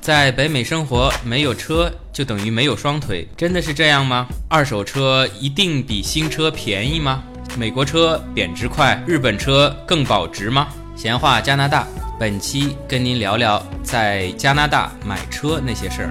[0.00, 4.26] 在北美生活，没有车就等于没有双腿，真的是这样吗？
[4.48, 7.22] 二手车一定比新车便宜吗？
[7.58, 10.68] 美国车贬值快，日本车更保值吗？
[10.96, 11.86] 闲话加拿大，
[12.18, 16.10] 本期跟您聊聊在加拿大买车那些事儿。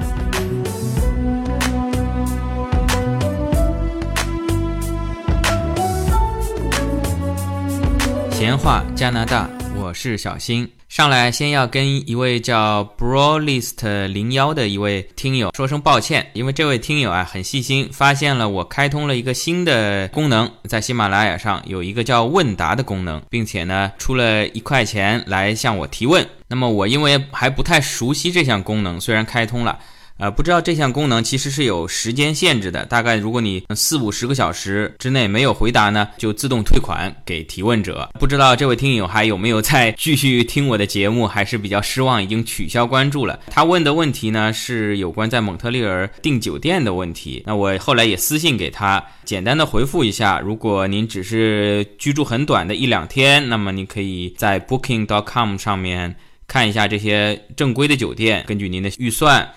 [8.31, 10.78] 闲话加拿大，我是小新。
[10.89, 26.27] 上来先要跟一位叫 Brolist 零幺的一位听友说声抱歉，因为这位听友啊很细心，发现了我开通了一个新的功能，在喜马拉雅上有一个叫问答的功能，并且呢出了一块钱来向我提问。
[26.47, 29.77] 那么我因为还不太熟悉这项功能，虽然开通了。
[30.19, 38.09] 呃，不知道这项功能其实是有时间限制的，大概如果你四五十个小时之内没有回答呢，就自动退款给提问者。
[38.19, 43.39] 不知道这位听友还有没有在继续听我的节目，还是比较失望，已经取消关注了。
[43.49, 50.41] 他问的问题呢是有关在蒙特利尔订酒店的问题，那我后来也私信给他，简单的回复一下。
[50.41, 56.13] 如果您只是居住很短的一两天，那么您可以在 Booking.com 上面
[56.45, 59.49] 看一下这些正规的酒店，根据您的预算。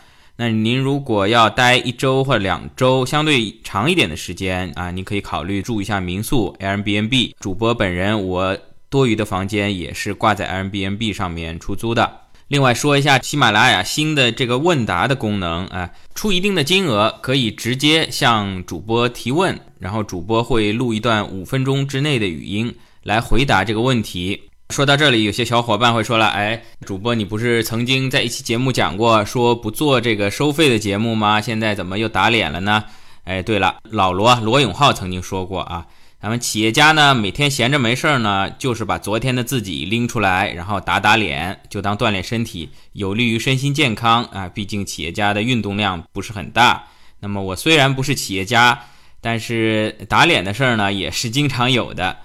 [0.43, 7.33] 那您如果要待一周或者两周，相对长一点的时间啊，您可以考虑住一下民宿 Airbnb。
[7.39, 8.59] 主播本人我
[8.91, 12.23] 多余的房间也是挂在 Airbnb 上面出租的。
[12.49, 24.43] 另外说一下喜马拉雅新的这个问答的功能啊，出一定的金额可以直接向主播提问，然后主播会录一段五分钟之内的语音来回答这个问题。
[24.73, 31.43] 说到这里，有些小伙伴会说了：“哎，主播，你不是曾经在一期节目讲过，说不做这个收费的节目吗？
[31.43, 32.83] 现在怎么又打脸了呢？”
[33.25, 35.87] 哎，对了，老罗罗永浩曾经说过啊，
[36.23, 44.49] 咱们企业家呢，每天闲着没事儿呢，就是把昨天的自己拎出来，然后打打脸，就当锻炼身体，有利于身心健康啊。
[44.49, 46.85] 毕竟企业家的运动量不是很大。
[47.21, 48.81] 那么我虽然不是企业家，
[49.21, 52.17] 但是打脸的事儿呢，也是经常有的。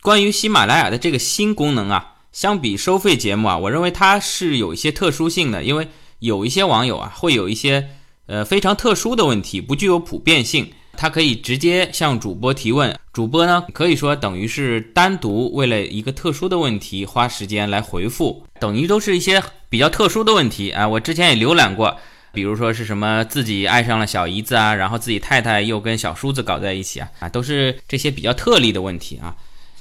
[0.00, 5.88] 关于喜马拉雅的这个新功能啊，相比收费节目啊，我认为它是有一些特殊性的，因为
[6.20, 7.88] 有一些网友啊会有一些
[8.26, 20.86] 呃非常特殊的问题，不具有普遍性，它可以直接向主播提问，主播呢可以说等于是单独为了一个特殊的问题花时间来回复，等于都是一些比较特殊的问题啊。
[20.86, 21.96] 我之前也浏览过，
[22.32, 29.34] 比如说是什么自己爱上了小姨子啊，然后自己太太又跟小叔子搞在一起啊，啊都是这些比较特例的问题啊。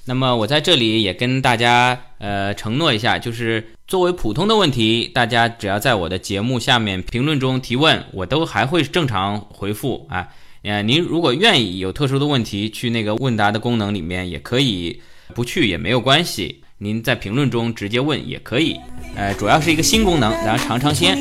[0.08, 10.30] 那么我在这里也跟大家呃承诺一下，就是作为普通的问题，大家只要在我的节目下面评论中提问，我都还会正常回复啊。
[10.64, 15.02] 呃，您如果愿意有特殊的问题去那个问答的功能里面，也可以
[15.36, 18.80] 不去也没有关系，您在评论中直接问也可以。
[19.14, 21.18] 呃，主要是一个新功能，咱尝尝鲜。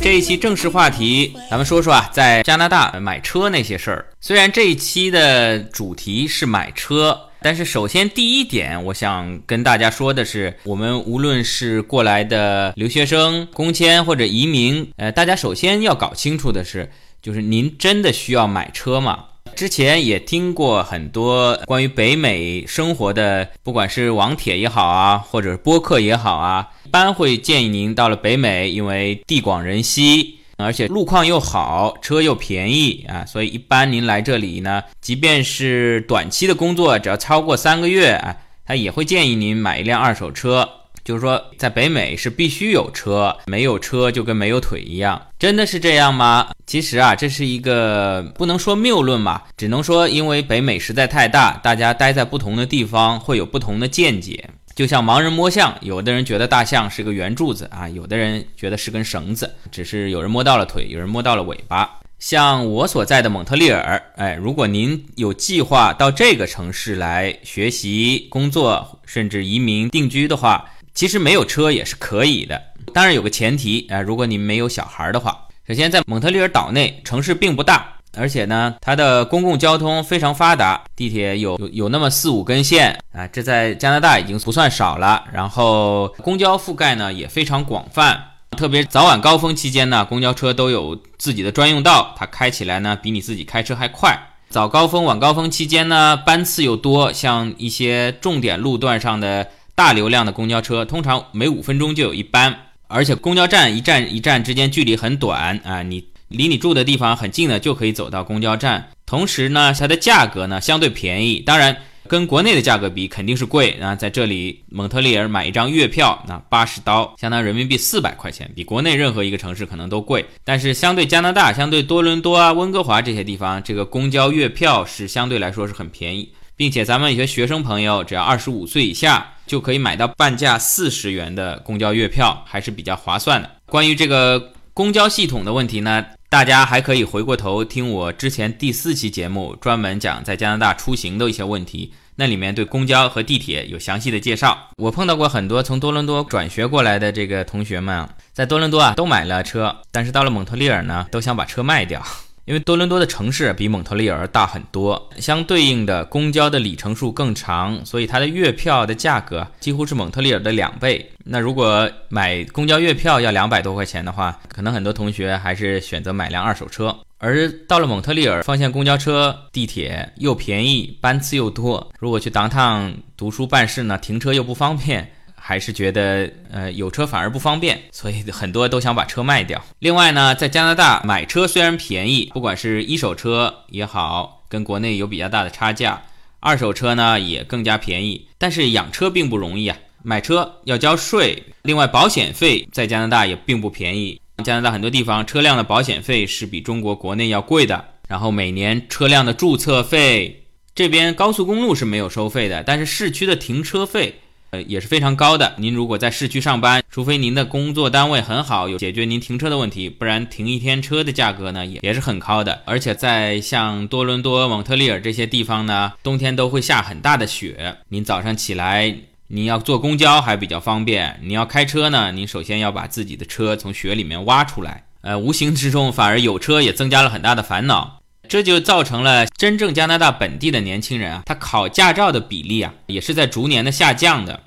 [0.00, 4.06] 这一期正式话题，咱们说说啊，在加拿大买车那些事儿。
[4.20, 16.90] 虽然这一期的主题是买车，但是首先第一点，我想跟大家说的是，我们无论是过来的留学生、工签或者移民，呃，大家首先要搞清楚的是，
[17.22, 19.26] 就是您真的需要买车吗？
[19.62, 38.36] 之前也听过很多关于北美生活的，不管是网帖也好啊，或者是播客也好啊，一般会建议您到了北美，因为地广人稀，而且路况又好，车又便宜啊，所以一般您来这里呢，即便是短期的工作，只要超过三个月啊，
[38.66, 40.68] 他也会建议您买一辆二手车。
[41.04, 46.48] 就是说，在北美是必须有车，没有车就跟没有腿一样，真的是这样吗？
[46.66, 54.48] 其实啊，这是一个不能说谬论嘛，只能说因为北美实在太大，大家待在不同的地方会有不同的见解。
[54.74, 61.98] 就像盲人摸象，有的人觉得大象是个圆柱子啊，有的人觉得是根绳子，只是有人摸到了腿，有人摸到了尾巴。
[62.18, 72.60] 像我所在的蒙特利尔，哎，如果您有计划到这个城市来学习、工作，甚至移民定居的话，其实没有车也是可以的，
[72.92, 75.46] 当然有个前提啊，如果你没有小孩的话。
[75.66, 77.86] 首先，在蒙特利尔岛内，城市并不大，
[78.16, 85.24] 而且呢，它的公共交通非常发达，地铁有有有那么四五根线啊，这在加拿大已经不算少了。
[85.32, 88.20] 然后，公交覆盖呢也非常广泛，
[88.56, 94.18] 特别早晚高峰期间呢，公交车都有自己的专用道，它开起来呢比你自己开车还快。
[94.50, 99.48] 早高峰、晚高峰期间呢，班次又多，像一些重点路段上的。
[99.74, 102.54] 大流量的公交车通常每五分钟就有一班，
[102.88, 108.90] 而且公交站一站一站之间距离很短啊，你离你住的地方很近的就可以走到公交站。
[109.06, 111.76] 同时呢，它的价格呢相对便宜，当然
[112.06, 113.94] 跟国内的价格比肯定是贵啊。
[113.94, 120.24] 在这里蒙特利尔买一张月票，那八十刀，相当于人民币四百块钱，比国内任何一个城市可能都贵。
[120.44, 126.30] 但是相对加拿大，相对多伦多啊、温哥华这些地方，这个公交月票是相对来说是很便宜，
[126.62, 133.50] 并且咱们有些学生朋友只要二十五岁以下就可以买到半价四十元的公交月票，还是比较划算的。
[133.66, 136.06] 关于这个公交系统的问题呢？
[136.30, 141.92] 大家还可以回过头听我之前第四期节目，专门讲在加拿大出行的一些问题。
[142.14, 144.56] 那里面对公交和地铁有详细的介绍。
[144.76, 152.00] 我碰到过很多从多伦多转学过来的这个同学们，在多伦多啊都买了车，但是到了蒙特利尔呢，都想把车卖掉。
[152.44, 161.08] 因为多伦多的城市比蒙特利尔大很多，相对应的公交的里程数更长，所以它的月票的价格几乎是蒙特利尔的两倍。
[161.24, 166.96] 那如果买公交月票要两百多块钱的话，可能很多同学还是选择买辆二手车。
[167.18, 175.08] 而到了蒙特利尔，发现公交车、地铁又便宜，班次又多，如果去当趟读书办事呢，停车又不方便。
[175.44, 179.60] 还是觉得，呃，有车反而不方便，所以很多都想把车卖掉。
[179.80, 186.00] 另外呢，在加拿大买车虽然便宜，不管是一手车也好，跟国内有比较大的差价；
[186.38, 189.76] 二手车呢也更加便宜，但是养车并不容易啊。
[190.04, 194.20] 买车要交税，另外保险费在加拿大也并不便宜。
[194.44, 204.20] 加拿大很多地方车辆的保险费是比中国国内要贵的，然后每年车辆的注册费，这边高速公路是没有收费的，但是市区的停车费。
[204.52, 205.54] 呃，也是非常高的。
[205.56, 212.60] 您如果在市区上班，除非您的工作单位很好，有解决您停车的问题，不然停一天车的价格呢，也也是很高的。
[212.66, 217.76] 而且在像多伦多、蒙特利尔这些地方呢，冬天都会下很大的雪。
[217.88, 218.94] 您早上起来，
[219.28, 224.84] 您要坐公交还比较方便；你要开车呢，您首先要把自己的车从雪里面挖出来。
[225.00, 228.01] 呃，无形之中反而有车也增加了很大的烦恼。
[228.32, 234.40] 这就造成了真正加拿大本地的年轻人啊，他考驾照的比例啊，也是在逐年的下降的。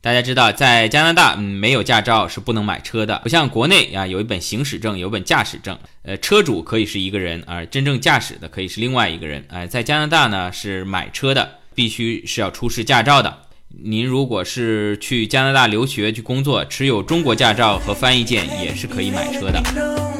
[0.00, 5.76] 大家知道，在加拿大，嗯，没有驾照是不能买车的，不像国内啊，有一本行驶证，有本驾驶证。
[6.04, 9.44] 呃，车主可以是一个人，而真正驾驶的可以是另外一个人。
[9.48, 13.38] 哎，在加拿大呢，是买车的必须是要出示驾照的。
[13.82, 20.11] 您如果是去加拿大留学去工作，持有中国驾照和翻译件也是可以买车的。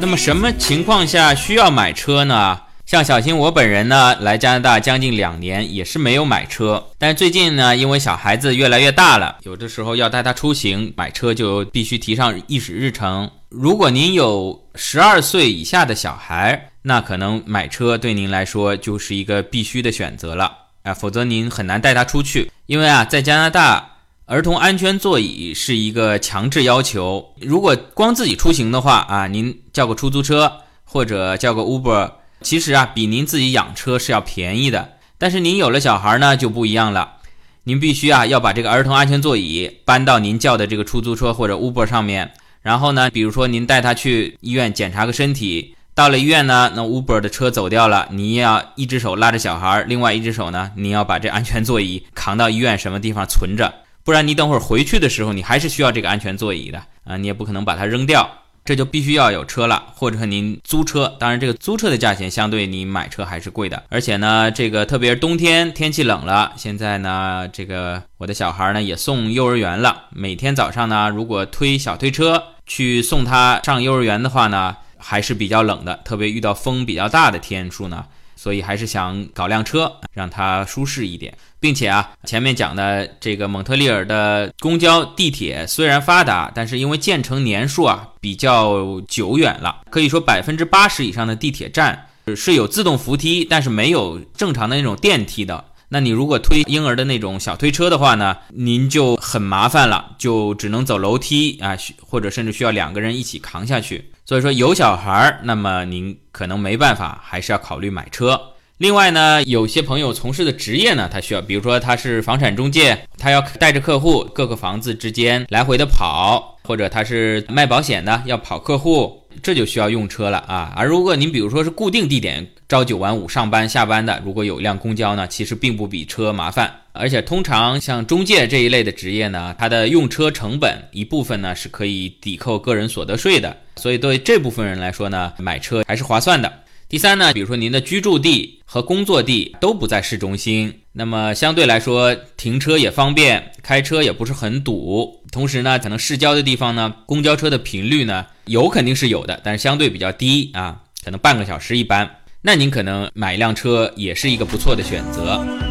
[0.00, 2.60] 那么什么情况下需要买车呢？
[2.84, 6.88] 像小新我本人呢，来加拿大将近两年，也是没有买车。
[6.98, 13.30] 但是最近呢，因为小孩子越来越大了，有的时候要带他出行，买车就必须提上议事日程。
[13.48, 20.52] 如果您有十二岁以下的小孩，那可能买车对您来说就是一个必须的选择了
[20.82, 22.50] 啊，否则您很难带他出去。
[22.66, 23.93] 因为啊，在加拿大。
[24.26, 27.34] 儿童安全座椅是一个强制要求。
[27.42, 30.50] 如果光自己出行的话啊，您叫个出租车
[30.82, 32.10] 或者叫个 Uber，
[32.40, 34.92] 其实啊比您自己养车是要便宜的。
[35.18, 37.16] 但是您有了小孩呢就不一样了，
[37.64, 42.32] 您必须啊要把这个儿童安全座椅搬到您叫的这个出租车或者 Uber 上面。
[42.62, 53.70] 然后呢，比如说您带他去医院检查个身体，到了医院呢，那 Uber 的车走掉了，你要一只手拉着小孩，另外一只手呢，你要把这安全座椅扛到医院什么地方存着。
[54.04, 58.30] 不然你等会儿回去的时候，你还是需要这个安全座椅的啊，你也不可能把它扔掉，
[58.62, 61.16] 这就必须要有车了，或者说您租车。
[61.18, 78.04] 当然，这个租车的价钱相对你买车还是贵的，而且呢，这个特别是冬天天气冷了，现在呢，这个我的小孩呢也送幼儿园了，每天早上呢，如果推小推车去送他上幼儿园的话呢，还是比较冷的，特别遇到风比较大的天数呢。
[78.44, 95.64] 所以还是想搞辆车，让它舒适一点，并且啊，前面讲的这个蒙特利尔的公交、地铁虽然发达，但是因为建成年数啊比较久远了，可以说百分之八十以上的地铁站是有自动扶梯，但是没有正常的那种电梯的。
[95.88, 104.10] 那你如果推婴儿的那种小推车的话呢，您就很麻烦了，就只能走楼梯啊，或者甚至需要两个人一起扛下去。
[104.24, 108.53] 所以说有小孩儿，那么您可能没办法，还是要考虑买车。
[108.78, 120.72] 另外呢，有些朋友从事的职业呢，他需要，比如说他是房产中介，他要带着客户各个房子之间来回的跑，或者他是卖保险的，要跑客户，这就需要用车了啊。
[120.74, 126.80] 而如果您比如说是固定地点，朝九晚五上班下班的，如果有辆公交呢，其实并不比车麻烦。
[126.90, 136.52] 而且通常像中介这一类的职业呢，它的用车成本一部分呢是可以抵扣个人所得税的，所以对这部分人来说呢，买车还是划算的。
[136.88, 145.22] 第三呢，比如说您的居住地和工作地都不在市中心，那么相对来说停车也方便，开车也不是很堵。
[145.32, 152.08] 同时呢，可能市郊的地方呢，公交车的频率呢有肯定是有的，但是相对比较低啊，可能半个小时一班。
[152.42, 155.63] 那您可能买一辆车也是一个不错的选择。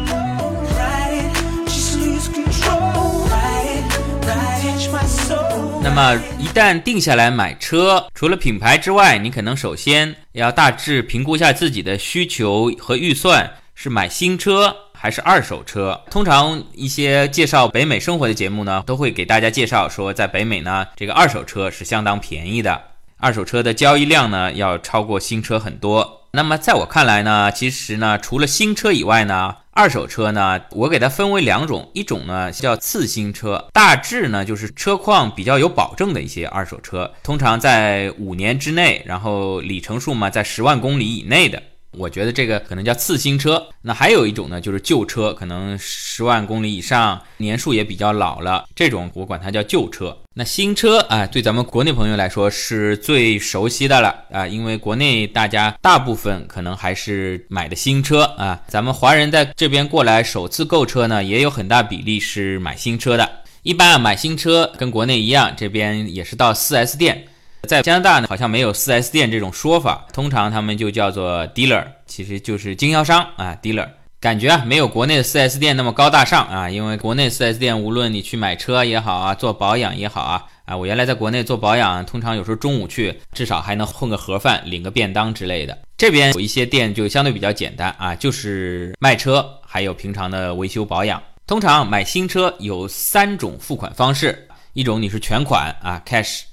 [5.84, 16.00] 那么一旦定下来买车，除了品牌之外，你可能首先要大致评估一下自己的需求和预算，是买新车还是二手车。
[16.10, 22.80] 通常一些介绍北美生活的节目呢，都会给大家介绍说，在北美呢，这个二手车是相当便宜的，
[23.18, 26.22] 二手车的交易量呢要超过新车很多。
[26.30, 41.60] 那么在我看来呢，其实呢，除了新车以外呢，二手车呢，我给它分为两种，一种呢叫次新车，大致呢就是车况比较有保证的一些二手车，通常在五年之内，然后里程数嘛在十万公里以内的。
[41.96, 50.16] 我觉得这个可能叫次新车，那还有一种呢，就是旧车，可能十万公里以上，年数也比较老了，这种我管它叫旧车。
[50.34, 63.30] 那新车啊，对咱们国内朋友来说是最熟悉的了啊，因为国内大家大部分可能还是买的新车啊，咱们华人在这边过来首次购车呢，也有很大比例是买新车的。
[63.62, 67.24] 一般啊，买新车跟国内一样，这边也是到 4S 店。
[67.64, 73.88] 在加拿大呢，好像没有 4S 店这种说法，通常他们就叫做 dealer，其实就是经销商啊，dealer。
[74.20, 85.78] 感觉啊，没有国内的 4S 店那么高大上啊，因为国内 4S 店无论你去买车也好啊，做保养也好啊，啊，我原来在国内做保养，通常有时候中午去，至少还能混个盒饭，领个便当之类的。
[85.98, 91.22] 这边有一些店就相对比较简单啊，就是卖车，还有平常的维修保养。
[91.46, 96.44] 通常买新车有三种付款方式，一种你是全款啊，cash。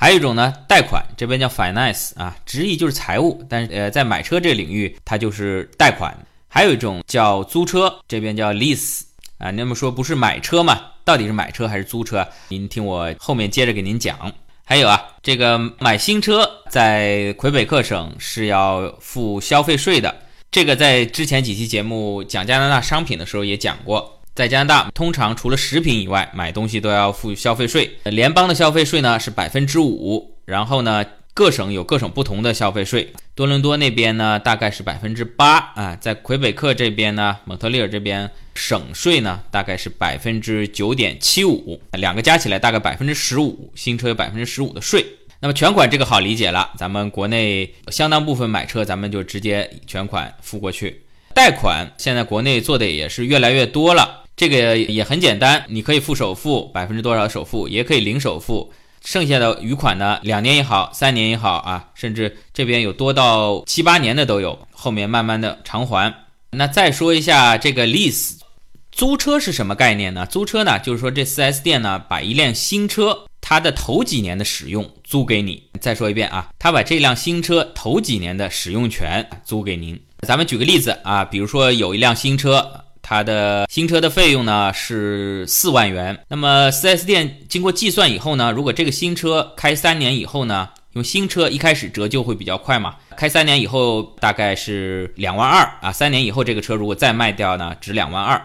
[0.00, 6.16] 还有一种呢，贷款这边叫 finance 啊，直译就是财务，但是呃，在买车这领域，它就是贷款。
[6.48, 9.02] 还有一种叫租车，这边叫 lease
[9.36, 9.50] 啊。
[9.50, 10.80] 那么说不是买车嘛？
[11.04, 12.26] 到底是买车还是租车？
[12.48, 14.32] 您听我后面接着给您讲。
[14.64, 20.16] 还有啊，这个买新车在魁北克省是要付消费税的，
[20.50, 24.19] 这个在之前几期节目讲加拿大商品的时候也讲过。
[24.40, 27.98] 在加拿大，通常除了食品以外，买东西都要付消费税。
[28.04, 31.04] 联邦的消费税呢是百分之五，然后呢，
[31.34, 33.12] 各省有各省不同的消费税。
[33.34, 45.04] 多伦多那边呢大概是百分之八啊，在魁北克这边呢，蒙特利尔这边省税呢大概是百分之九点七五，两个加起来大概百分之十五，新车有百分之十五的税。
[45.42, 51.02] 那么全款这个好理解了，咱们国内相当部分买车，咱们就直接全款付过去。
[51.34, 54.24] 贷款现在国内做的也是越来越多了。
[54.36, 58.72] 这个也很简单，你可以付首付百分之多少首付，也可以零首付，
[59.04, 66.14] 剩下的余款呢，两年也好，三年也好啊，甚至这边有多到七八年的都有，后面慢慢的偿还。
[66.52, 68.38] 那再说一下这个 lease，
[68.90, 70.24] 租车是什么概念呢？
[70.24, 75.62] 租车呢，就是说这 4S 店呢，把一辆新车它的头几年的使用租给你。
[75.80, 80.00] 再说一遍啊，他把这辆新车头几年的使用权租给您。
[80.26, 82.84] 咱们举个例子啊，比如说有一辆新车。
[83.02, 98.40] 它的新车的费用呢是四万元，那么 4S 店经过计算以后呢，如果这个新车开三年以后呢，因为新车一开始折旧会比较快嘛，开三年以后大概是两万二啊，三年以后这个车如果再卖掉呢，值两万二，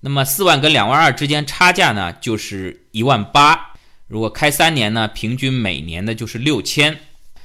[0.00, 3.72] 那么四万跟两万二之间差价呢就是一万八，
[4.06, 6.96] 如果开三年呢，平均每年的就是六千，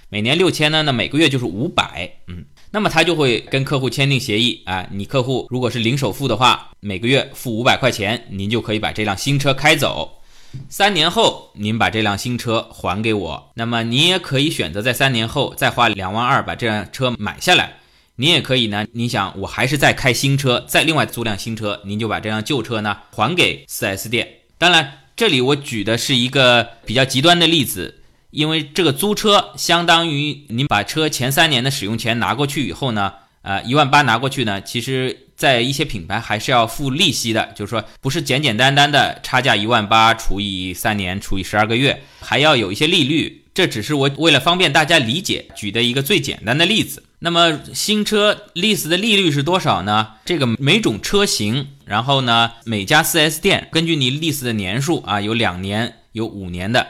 [0.09, 2.45] 每年六千呢，那每个月就是五百，嗯。
[2.71, 10.21] 那么他就会跟客户签订协议啊，你客户如果是零首付的话，每个月付五百块钱，您就可以把这辆新车开走。
[10.67, 17.77] 三年后您把这辆新车还给我，那么您也可以选择在三年后再花两万二把这辆车买下来。
[18.15, 24.27] 您也可以呢，你想我还是再开新车，再另外租辆新车，您就把这辆旧车呢还给 4S 店。
[24.57, 27.98] 当然，这里我举的是一个比较极端的例子。
[28.31, 43.45] 因为这个租车相当于您把车前三年的使用权拿过去以后呢，呃，一万八拿过去呢，其实，在一些品牌还是要付利息的，就是说不是简简单单的差价一万八除以三年除以十二个月，还要有一些利率。
[43.51, 47.03] 这只是我为了方便大家理解举的一个最简单的例子。
[47.19, 50.13] 那么新车 lease 的利率是多少呢？
[50.23, 56.87] 这个每种车型，然后呢，每家 4S 店根据你 lease 的年数啊，有两年，有五年的。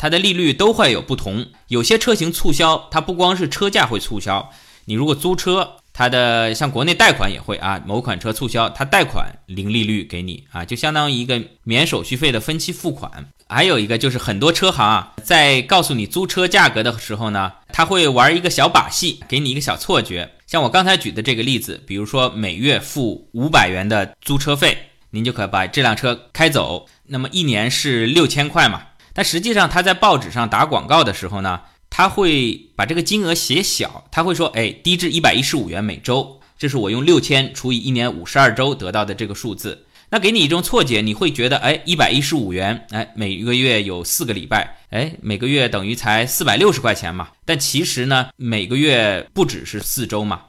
[0.00, 4.50] 它的利率都会有不同，有些车型促销，它不光是车价会促销，
[4.86, 13.28] 你如果租车，它的像国内贷款也会啊，某款车促销，它贷款零利率给你啊，就相当于一个免手续费的分期付款。
[13.46, 20.30] 还有一个就是很多车行啊，在告诉你租车价格的时候呢，他会玩一个小把戏，给你一个小错觉。
[20.46, 24.78] 像我刚才举的这个例子，比如说每月付五百元的租车费。
[25.12, 26.86] 您就可把这辆车开走。
[27.04, 28.80] 那么一年是六千块嘛？
[29.12, 39.86] 但实际上他在报纸上打广告的时候呢，他会把这个金额写小，他会说，哎，低至一百一十五元每周，这是我用六千除以一年五十二周得到的这个数字。
[40.12, 47.28] 那给你一种错觉，你会觉得，哎，一百一十五元，哎，每个月有四个礼拜，哎，每个月等于才四百六十块钱嘛。
[47.44, 50.40] 但其实呢，每个月不只是四周嘛。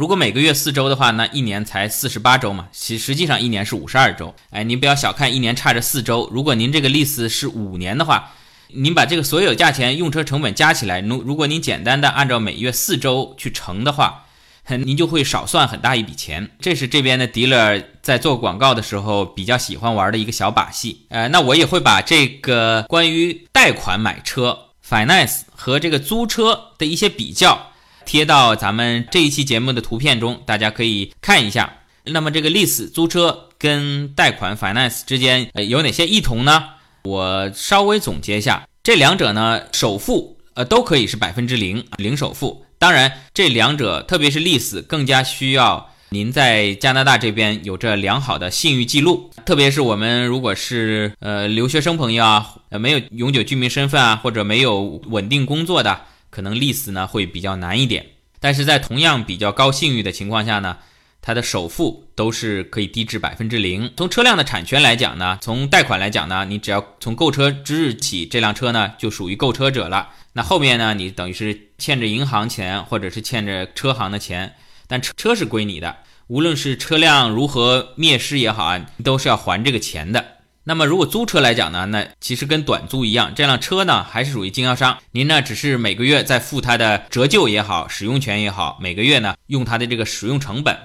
[0.00, 2.68] 如果每个月四周的话，那一年才四十八周嘛。
[2.72, 4.34] 其实际上一年是五十二周。
[4.48, 6.26] 哎，您不要小看一年差着四周。
[6.32, 8.30] 如果您这个 lease 是五年的话，
[8.68, 14.24] 您把这个所有价钱、用车成本加起来，如如果您简单的按照每月四周去乘的话。
[14.68, 21.06] 您就会少算很大一笔钱，这是这边的 dealer 在做广告的时候比较喜欢玩的一个小把戏。
[21.10, 24.56] 呃，那我也会把这个关于贷款买车
[24.88, 27.69] finance 和这个租车的一些比较
[28.10, 31.74] 贴到咱们这一期节目的图片中，大家可以看一下。
[32.06, 36.64] 那么这个 lease 租车跟贷款 finance 之间呃有哪些异同呢？
[37.04, 42.66] 我稍微总结一下，这两者呢首付呃都可以是百分之零零首付。
[42.80, 49.30] 当然，这两者，特别是 lease，更加需要您在加拿大这边有着良好的信誉记录。
[49.46, 56.00] 特别是我们如果是呃留学生朋友啊，呃没有永久居民身份啊，或者没有稳定工作的，
[56.30, 58.06] 可能 lease 呢会比较难一点。
[58.38, 60.78] 但是在同样比较高信誉的情况下呢，
[61.20, 63.92] 它的首付都是可以低至百分之零。
[63.96, 70.08] 从车辆的产权来讲呢，从贷款来讲呢，你只要从购车之日起，这辆车呢就属于购车者了。
[70.32, 70.94] 那后面呢？
[70.94, 74.54] 你等于是欠着银行钱，或者是欠着车行的钱，
[74.86, 75.96] 但车车是归你的。
[76.28, 80.24] 无论是车辆如何灭失也好啊，都是要还这个钱的。
[80.70, 81.84] 那么如果租车来讲呢？
[81.86, 90.78] 那其实跟短租一样，这辆车呢还是属于经销商，您呢只是每个月在付它的折旧也好，使用权也好，每个月呢用它的这个使用成本。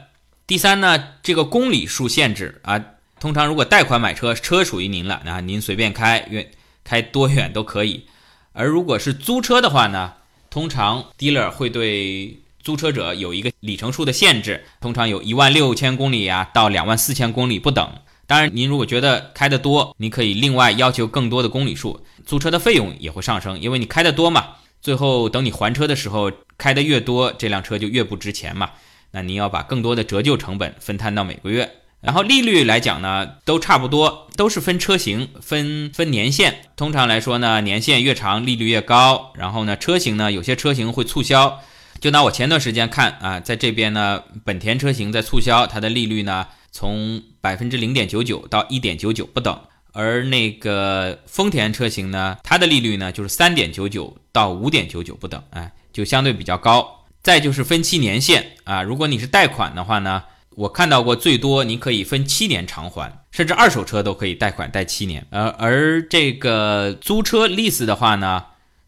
[0.48, 2.84] 第三呢，这个公里数限制啊，
[3.20, 6.50] 通常如果贷款买车，车属于您了，那您随便开远
[6.84, 8.08] 开多远都可以。
[8.54, 10.14] 而如果是租车的话呢，
[10.50, 17.88] 通常 dealer 会对租车者有一个里程数的限制，通常有一万六千公里啊到两万四千公里不等。
[18.28, 24.46] 当然，您如果觉得开得多，你可以另外要求更多的公里数，租车的费用也会上升，因为你开得多嘛。
[24.82, 28.72] 最后等你还车的时候，开得越多，这辆车就越不值钱嘛。
[29.12, 31.72] 那您要把更多的折旧成本分摊到每个月。
[32.02, 36.56] 然后利率来讲呢，都差不多，都是分车型、分分年限。
[36.76, 39.32] 通常来说呢，年限越长，利率越高。
[39.36, 41.60] 然后呢，车型呢，有些车型会促销。
[42.00, 49.58] 就拿我前段时间看啊，在这边呢，本田车型在促销，它的利率呢，从百分之零点九九到一点九九不等。
[49.94, 57.06] 而那个丰田车型呢，它的利率呢，就是三点九九到五点九九不等，哎，就相对比较高。
[57.24, 60.24] 再就是分期年限啊，如果你是贷款的话呢。
[60.58, 65.28] 我看到过最多，你可以分七年偿还，甚至二手车都可以贷款贷七年。
[65.30, 68.42] 而而这个租车 lease 的话呢，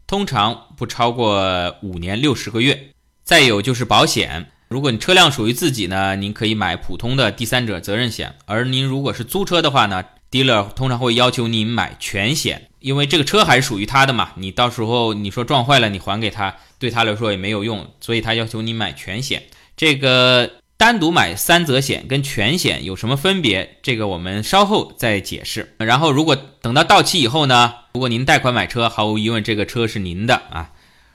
[0.06, 2.88] 通常不超过五年六十个月。
[3.22, 14.32] 再有就是保险，如果你车辆属于自己呢，您可以买普通的第三者责任险；而您如果是租车的话呢，dealer 通常会要求您买全险，因为这个车还是属于他的嘛。
[14.36, 19.42] 你到时候你说撞坏了，你还给他，对他来说也没有用，所以他要求你买全险。
[19.76, 20.50] 这个。
[20.78, 23.78] 单独买三责险跟全险有什么分别？
[23.82, 25.74] 这个我们稍后再解释。
[25.78, 27.74] 然后，如果等到到期以后呢？
[27.94, 30.70] 如果您贷款买车，毫无疑问这个车是您的啊。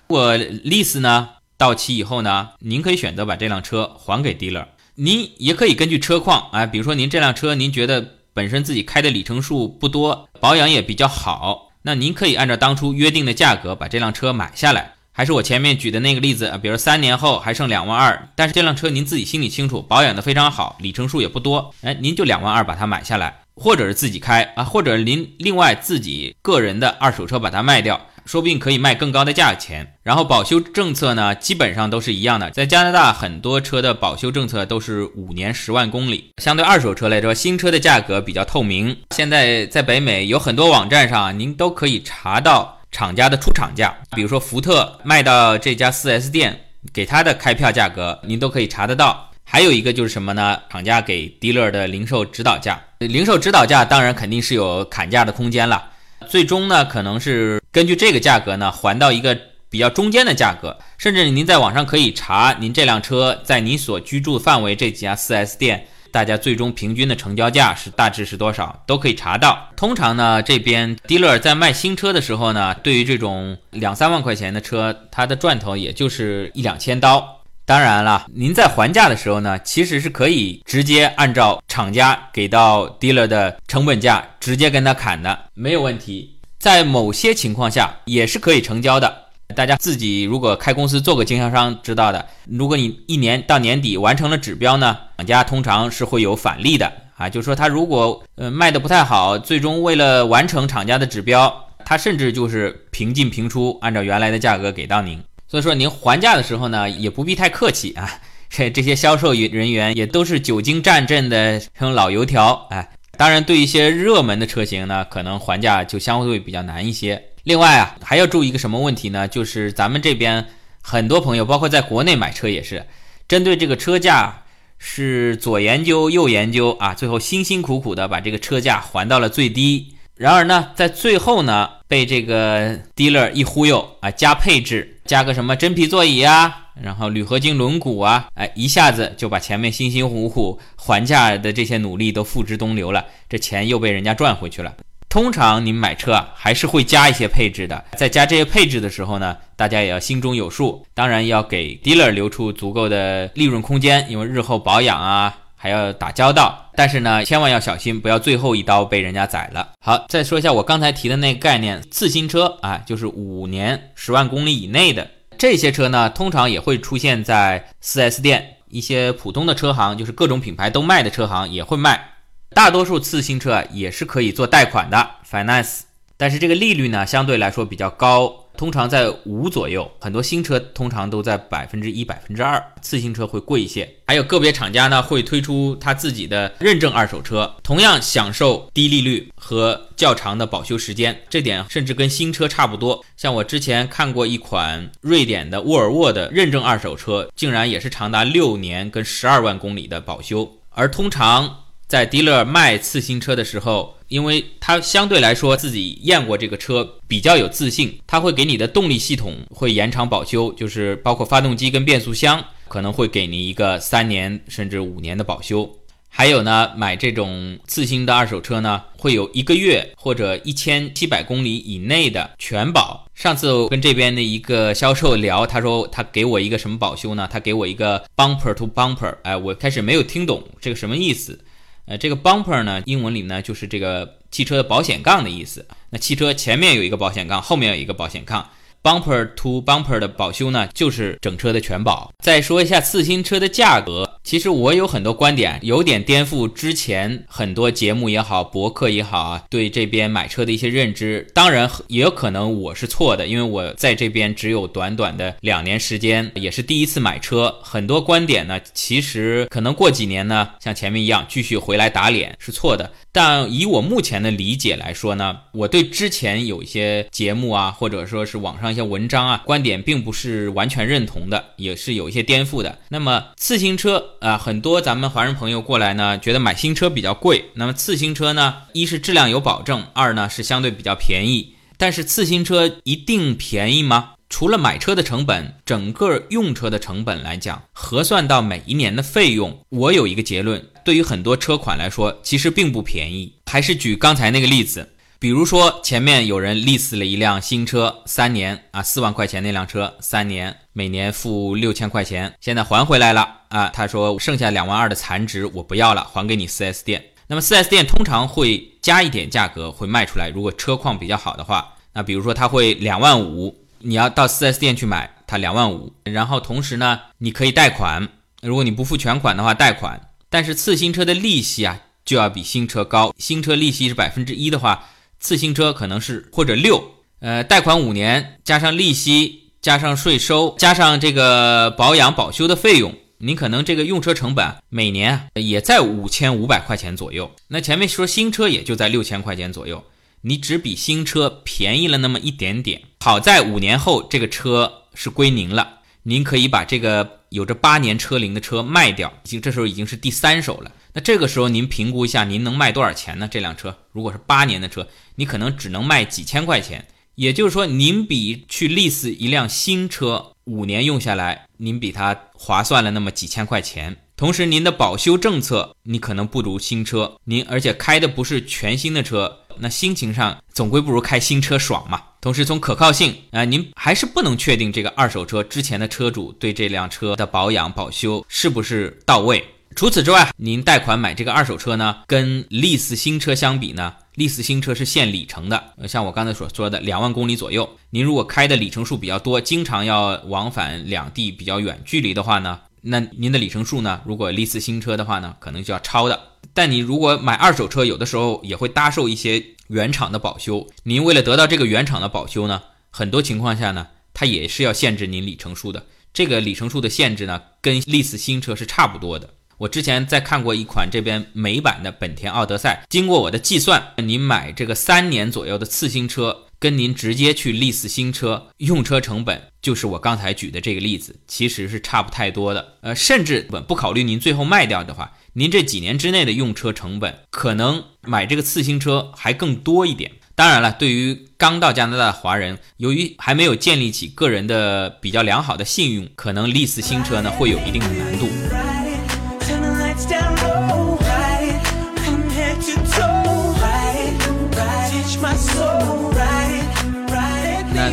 [0.10, 1.30] 如果 lease 呢，
[1.64, 4.66] 到期以后呢，您可以选择把这辆车还给 dealer。
[4.96, 14.96] 您也可以根据车况啊，比如说您这辆车您觉得本身自己开的里程数不多，保养也比较好，那您可以按照当初约定的价格把这辆车买下来。
[15.14, 29.96] 还是我前面举的那个例子啊，比如三年后还剩两万二，但是这辆车您自己心里清楚，保养的非常好，里程数也不多，哎，您就两万二把它买下来，或者是自己开啊，或者您另外自己个人的二手车把它卖掉，说不定可以卖更高的价钱。
[30.04, 38.96] 然后保修政策呢，基本上都是一样的，在加拿大很多车的保修政策都是五年十万公里，相对二手车来说，新车的价格比较透明。
[39.16, 42.80] 现在在北美有很多网站上，您都可以查到。
[42.96, 46.56] 厂家的出厂价，比如说福特卖到这家 4S 店
[46.94, 49.32] 给他的开票价格，您都可以查得到。
[49.44, 50.60] 还有一个就是什么呢？
[50.70, 55.84] 厂家给 dealer 的零售指导价，零售指导价当然肯定是有砍价的空间了。
[56.30, 59.36] 最终呢，可能是根据这个价格呢，还到一个
[59.68, 60.78] 比较中间的价格。
[61.00, 65.88] 甚至您在网上可以查，您这辆车在您所居住范围这几家 4S 店。
[66.12, 69.68] 大家最终平均的成交价是大致是多少，都可以查到。
[69.76, 77.42] 通常呢，这边 dealer 在卖新车的时候呢，对于这种两三万块钱的车，它的赚头也就是一两千刀。
[77.66, 86.33] 当然了，您在还价的时候呢，其实是可以直接按照厂家给到 dealer 的成本价直接跟他砍的，没有问题。
[86.64, 89.14] 在某些情况下也是可以成交的。
[89.54, 105.22] 大家自己如果开公司做个经销商知道的，如果你一年到年底完成了指标呢，厂家通常是会有返利的啊，就是说他如果呃卖的不太好，最终为了完成厂家的指标，他甚至就是平进平出，按照原来的价格给到您。
[105.46, 108.10] 所以说您还价的时候呢，也不必太客气啊，
[108.50, 112.90] 这 这些销售人员也都是久经战阵的成老油条哎。
[113.16, 117.24] 当然，对一些热门的车型呢，可能还价就相对比较难一些。
[117.44, 119.28] 另外啊，还要注意一个什么问题呢？
[119.28, 120.48] 就是咱们这边
[120.82, 122.88] 很多朋友，包括在国内买车也是，
[123.28, 124.44] 针对这个车价
[124.80, 129.96] 是左研究右研究啊，最后辛辛苦苦的把这个车价还到了最低。
[130.16, 144.74] 然而呢，在最后呢，被这个 dealer 一忽悠啊，加配置，加个什么真皮座椅啊，然后铝合金轮毂啊，哎，一下子就把前面辛辛苦苦还价的这些努力都付之东流了，这钱又被人家赚回去了。
[145.10, 156.70] 通常您买车还是会加一些配置的，在加这些配置的时候呢，大家也要心中有数，当然要给 dealer 留出足够的利润空间，因为日后保养啊还要打交道。
[156.76, 159.70] 但是呢，千万要小心，不要最后一刀被人家宰了。
[159.80, 172.10] 好，再说一下我刚才提的那个概念，次新车啊，就是五年十万公里以内的这些车呢，通常也会出现在 4S 店，一些普通的车行，就是各种品牌都卖的车行也会卖。
[172.54, 175.84] 大多数次新车也是可以做贷款的 finance，
[176.18, 179.90] 但是这个利率呢相对来说比较高，通常在五左右。
[180.00, 183.90] 很多新车通常都在百分之一、百分之二，次新车会贵一些。
[184.08, 193.04] 还有个别厂家呢会推出他自己的认证二手车，同样享受低利率和较长的保修时间，这点甚至跟新车差不多。
[193.18, 201.60] 像我之前看过一款瑞典的沃尔沃的认证二手车，竟然也是长达六年跟十二万公里的保修，而通常。
[201.86, 215.68] 在 dealer 卖次新车的时候，因为他相对来说自己验过这个车，比较有自信，他会给你的动力系统会延长保修，就是包括发动机跟变速箱，可能会给你一个三年甚至五年的保修。
[216.08, 223.08] 还有呢，买这种次新的二手车呢，会有一个月或者一千七百公里以内的全保。
[223.16, 227.28] 上次我跟这边的一个销售聊，他说他给我一个什么保修呢？
[227.32, 231.44] 他给我一个 bumper to bumper，哎，我开始没有听懂这个什么意思。
[231.86, 235.66] 呃，这个 bumper 呢，英文里呢就是这个汽车的保险杠的意思。
[235.90, 238.50] 那汽车前面有一个保险杠，后面有一个保险杠。
[238.82, 242.12] Bumper to bumper 的保修呢，就是整车的全保。
[242.22, 251.28] 再说一下次新车的价格，其实我有很多观点，有点颠覆之前很多节目也好，博客也好啊，对这边买车的一些认知。
[251.34, 257.54] 当然也有可能我是错的，因为我在这边只有短短的两年时间，也是第一次买车。
[257.62, 262.94] 很多观点呢，其实可能过几年呢，像前面一样继续回来打脸是错的。
[263.14, 272.80] 但以我目前的理解来说呢，我对之前有一些节目啊，或者说是网上一些文章啊，观点并不是完全认同的，也是有一些颠覆的。
[272.90, 277.46] 那么次新车啊，很多咱们华人朋友过来呢，觉得买新车比较贵。
[277.54, 281.54] 那么次新车呢，一是质量有保证，二呢是相对比较便宜。
[281.78, 284.14] 但是次新车一定便宜吗？
[284.30, 293.34] 除了买车的成本，整个用车的成本来讲，核算到每一年的费用，我有一个结论：对于很多车款来说，其实并不便宜。
[293.46, 307.04] 还是举刚才那个例子，比如说前面有人 lease 了一辆新车，三年啊，四万块钱那辆车，三年每年付六千块钱，现在还回来了啊，他说剩下两万二的残值我不要了，还给你 4S 店。
[307.28, 313.60] 那么 4S 店通常会加一点价格会卖出来，如果车况比较好的话，那比如说他会两万五。
[313.86, 318.08] 你要到 4S 店去买，他两万五，然后同时呢，你可以贷款，
[318.42, 320.00] 如果你不付全款的话，贷款。
[320.34, 326.84] 但是次新车的利息啊，就要比新车高，新车利息是百分之一的话，次新车可能是或者六，
[327.20, 337.30] 呃，贷款五年加上利息加上税收加上这个保养保修的费用，你可能这个用车成本每年也在五千五百块钱左右。
[337.50, 339.84] 那前面说新车也就在六千块钱左右。
[340.22, 350.72] 你只比新车便宜了那么一点点，好在五年后这个车是归您了，您可以把这个有着八年车龄的车卖掉，已经这时候已经是第三手了。
[350.94, 353.28] 那这个时候您评估一下，您能卖多少钱呢？
[353.28, 356.86] 这辆车如果是八年的车，你可能只能卖几千块钱，
[357.16, 363.98] 也就是说您比去 lease 一辆新车五年用下来，您比它划算了那么几千块钱。
[364.16, 369.40] 同时您的保修政策你可能不如新车，您而且开的不是全新的车。
[369.58, 372.02] 那心情上总归不如开新车爽嘛。
[372.24, 379.44] 同时从可靠性啊，您还是不能确定这个二手车之前的车主对这辆车的保养保修是不是到位。
[379.76, 387.70] 除此之外，您贷款买这个二手车呢，跟 lease 新车相比呢，lease 新车是限里程的，像我刚才所说的两万公里左右。
[387.90, 396.18] 您如果开的里程数比较多，经常要往返两地比较远距离的话呢，那您的里程数呢，如果 lease 新车的话呢，可能就要超的。
[396.54, 400.68] 但你如果买二手车，有的时候也会搭售一些原厂的保修。
[400.84, 405.86] 您为了得到这个原厂的保修呢，很多情况下呢，它也是要限制您里程数的。
[406.14, 409.30] 这个里程数的限制呢，跟类似新车是差不多的。
[409.60, 422.76] 我之前在看过一款这边美版的本田奥德赛，经过我的计算，您买这个三年左右的次新车，跟您直接去 lease 新车用车成本，就是我刚才举的这个例子，其实是差不太多的。
[422.80, 430.14] 呃，甚至不不考虑您最后卖掉的话，您这几年之内的用车成本，可能买这个次新车还更多一点。
[430.36, 438.30] 当然了，对于刚到加拿大的华人，由于还没有建立起个人的比较良好的信用，可能 lease 新车呢会有一定的难度。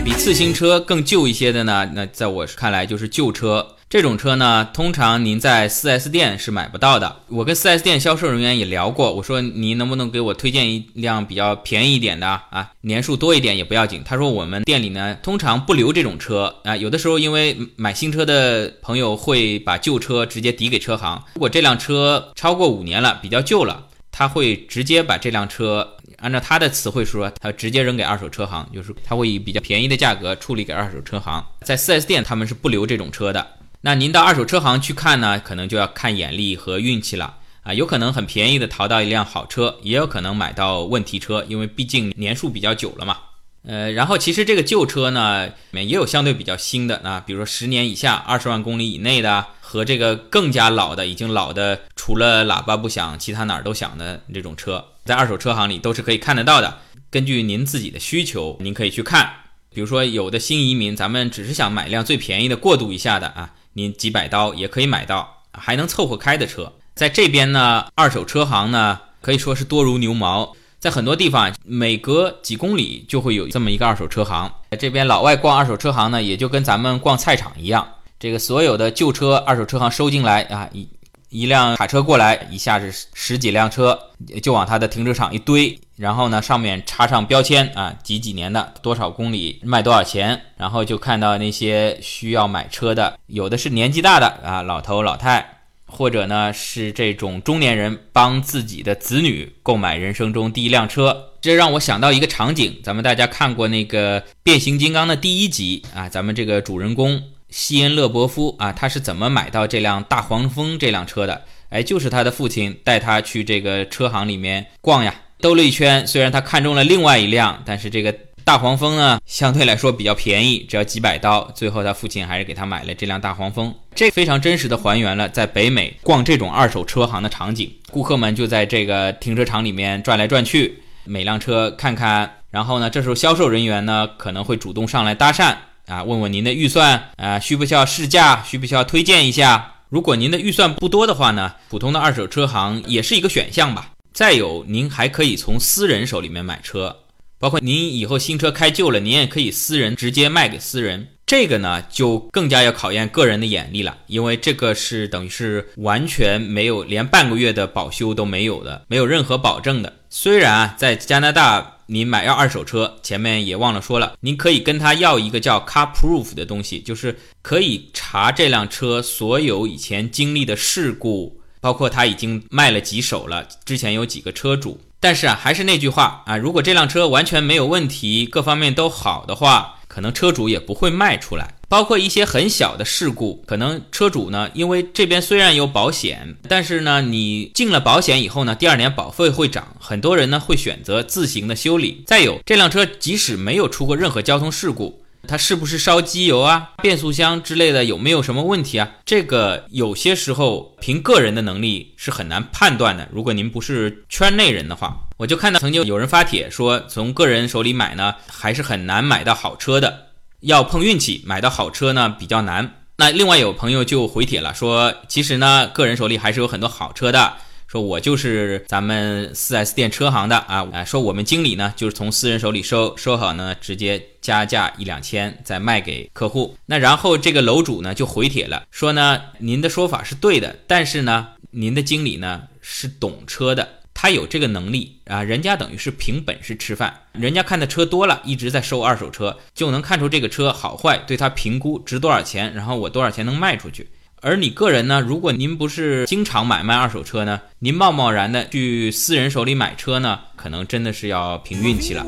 [0.03, 1.91] 比次新车更旧一些的呢？
[1.95, 3.77] 那在我看来就是旧车。
[3.91, 7.17] 这种车呢，通常您在 4S 店是买不到的。
[7.29, 12.71] 我跟 4S 店销售人员也聊过，我说您能不能给我推荐一辆比较便宜一点的啊？
[12.83, 14.01] 年数多一点也不要紧。
[14.05, 16.77] 他说我们店里呢，通常不留这种车啊。
[16.77, 25.97] 有的时候因为买新车的朋友会把旧车直接抵给车行，如果这辆车超过五年了，比较旧了，他会直接把这辆车。
[26.21, 31.45] 按照他的词汇说，他直接扔给二手车行，就是他会以比较便宜的价格处理给二手车行。
[31.63, 33.47] 在 4S 店，他们是不留这种车的。
[33.81, 37.73] 那您到二手车行去看呢，可能就要看眼力和运气了啊。
[37.73, 43.17] 有可能很便宜的淘到一辆好车，也有可能买到问题车，因为毕竟年数比较久了嘛。
[43.63, 54.85] 呃，然后其实这个旧车呢，里面也有相对比较新的啊，比如说十年以下、二十万公里以内的，和这个更加老的，已经老的除了喇叭不响，其他哪儿都响的这种车。
[55.05, 56.79] 在二手车行里都是可以看得到的。
[57.11, 59.31] 根据您自己的需求，您可以去看。
[59.73, 66.73] 比如说，有的新移民，咱们只是想买辆最便宜的过渡一下的啊，您几百刀也可以买到，还能凑合开的车。
[66.95, 74.53] 在这边呢，二手车行呢可以说是多如牛毛，在很多地方每隔几公里就会有这么一个二手车行。
[74.79, 77.87] 这边老外逛二手车行呢，也就跟咱们逛菜场一样，
[78.19, 80.89] 这个所有的旧车二手车行收进来啊一。
[81.31, 83.99] 一辆卡车过来，一下子十几辆车
[84.43, 107.23] 就往他的停车场一堆，然后呢，上面插上标签啊，几几年的，多少公里，卖多少钱，然后就看到那些需要买车的，有的是年纪大的啊，老头老太，或者呢是这种中年人帮自己的子女购买人生中第一辆车，这让我想到一个场景，咱们大家看过那个变形金刚的第一集啊，咱们这个主人公。
[107.51, 111.43] 西恩·勒伯夫啊，他是怎么买到这辆大黄蜂这辆车的？
[111.71, 116.05] 哎，就是他的父亲带他去这个车行里面逛呀，兜了一圈。
[116.07, 118.13] 虽然他看中了另外一辆，但是这个
[118.45, 121.49] 大黄蜂呢，相对来说比较便宜，只要几百刀。
[121.55, 123.73] 最后他父亲还是给他买了这辆大黄蜂。
[123.95, 127.73] 这非常真实的还原了在北美逛这种二手车行的场景。
[127.93, 132.39] 顾客们就在这个停车场里面转来转去，每辆车看看。
[132.51, 135.55] 然后呢，这时候销售人员呢可能会主动上来搭讪。
[135.91, 138.45] 啊，问问您的预算啊，需不需要试驾？
[138.45, 139.75] 需不需要推荐一下？
[139.89, 143.91] 如果您的预算不多的话呢，普通的二手车行也是一个选项吧。
[144.13, 146.97] 再有，您还可以从私人手里面买车，
[147.41, 151.09] 包括您以后新车开旧了，您也可以私人直接卖给私人。
[151.31, 159.93] 这个呢，就更加要考验个人的眼力了，因为这个是等于是完全没有，连半个月的保修都没有的，没有任何保证的。
[160.09, 161.77] 虽然啊，在加拿大。
[161.87, 174.81] 你买要二手车，前面也忘了说了，您可以跟他要一个叫 Car Proof 的东西，就是可以查这辆车所有以前经历的事故，包括他已经卖了几手了，之前有几个车主。
[175.01, 181.55] 但是啊，还是那句话啊，如果这辆车完全没有问题，各方面都好的话，可能车主也不会卖出来。
[181.71, 192.03] 包括一些很小的事故，可能车主呢，因为这边虽然有保险，但是呢，你进了保险以后呢，第二年保费会涨，很多人呢会选择自行的修理。
[192.07, 195.00] 再有，这辆车即使没有出过任何交通事故，
[195.31, 198.91] 它是不是烧机油啊、变速箱之类的有没有什么问题啊？
[199.05, 203.09] 这个有些时候凭个人的能力是很难判断的。
[203.13, 210.09] 如果您不是圈内人的话，我就看到曾经有人发帖说，从个人手里买呢，还是很难买到好车的。
[210.41, 212.83] 要碰运气买到好车呢比较难。
[212.97, 217.35] 那另外有朋友就回帖了，说其实呢个人手里还是有很多好车的，
[217.71, 226.57] 说我就是咱们 4S 店车行的啊，啊，说我们经理呢就是从私人手里收收好呢，直接加价一两千再卖给客户。
[226.67, 233.77] 那然后这个楼主呢就回帖了，说呢您的说法是对的，但是呢您的经理呢是懂车的。
[233.95, 243.89] 他有这个能力啊，人家等于是凭本事吃饭，人家看的车多了，一直在收二手车，就能看出这个车好坏，对他评估值多少钱，然后我多少钱能卖出去。
[244.23, 245.01] 而你个人呢？
[245.01, 252.05] 如果您不是经常买卖二手车呢，您贸贸然的去私人手里买车呢，可能真的是要凭运气了。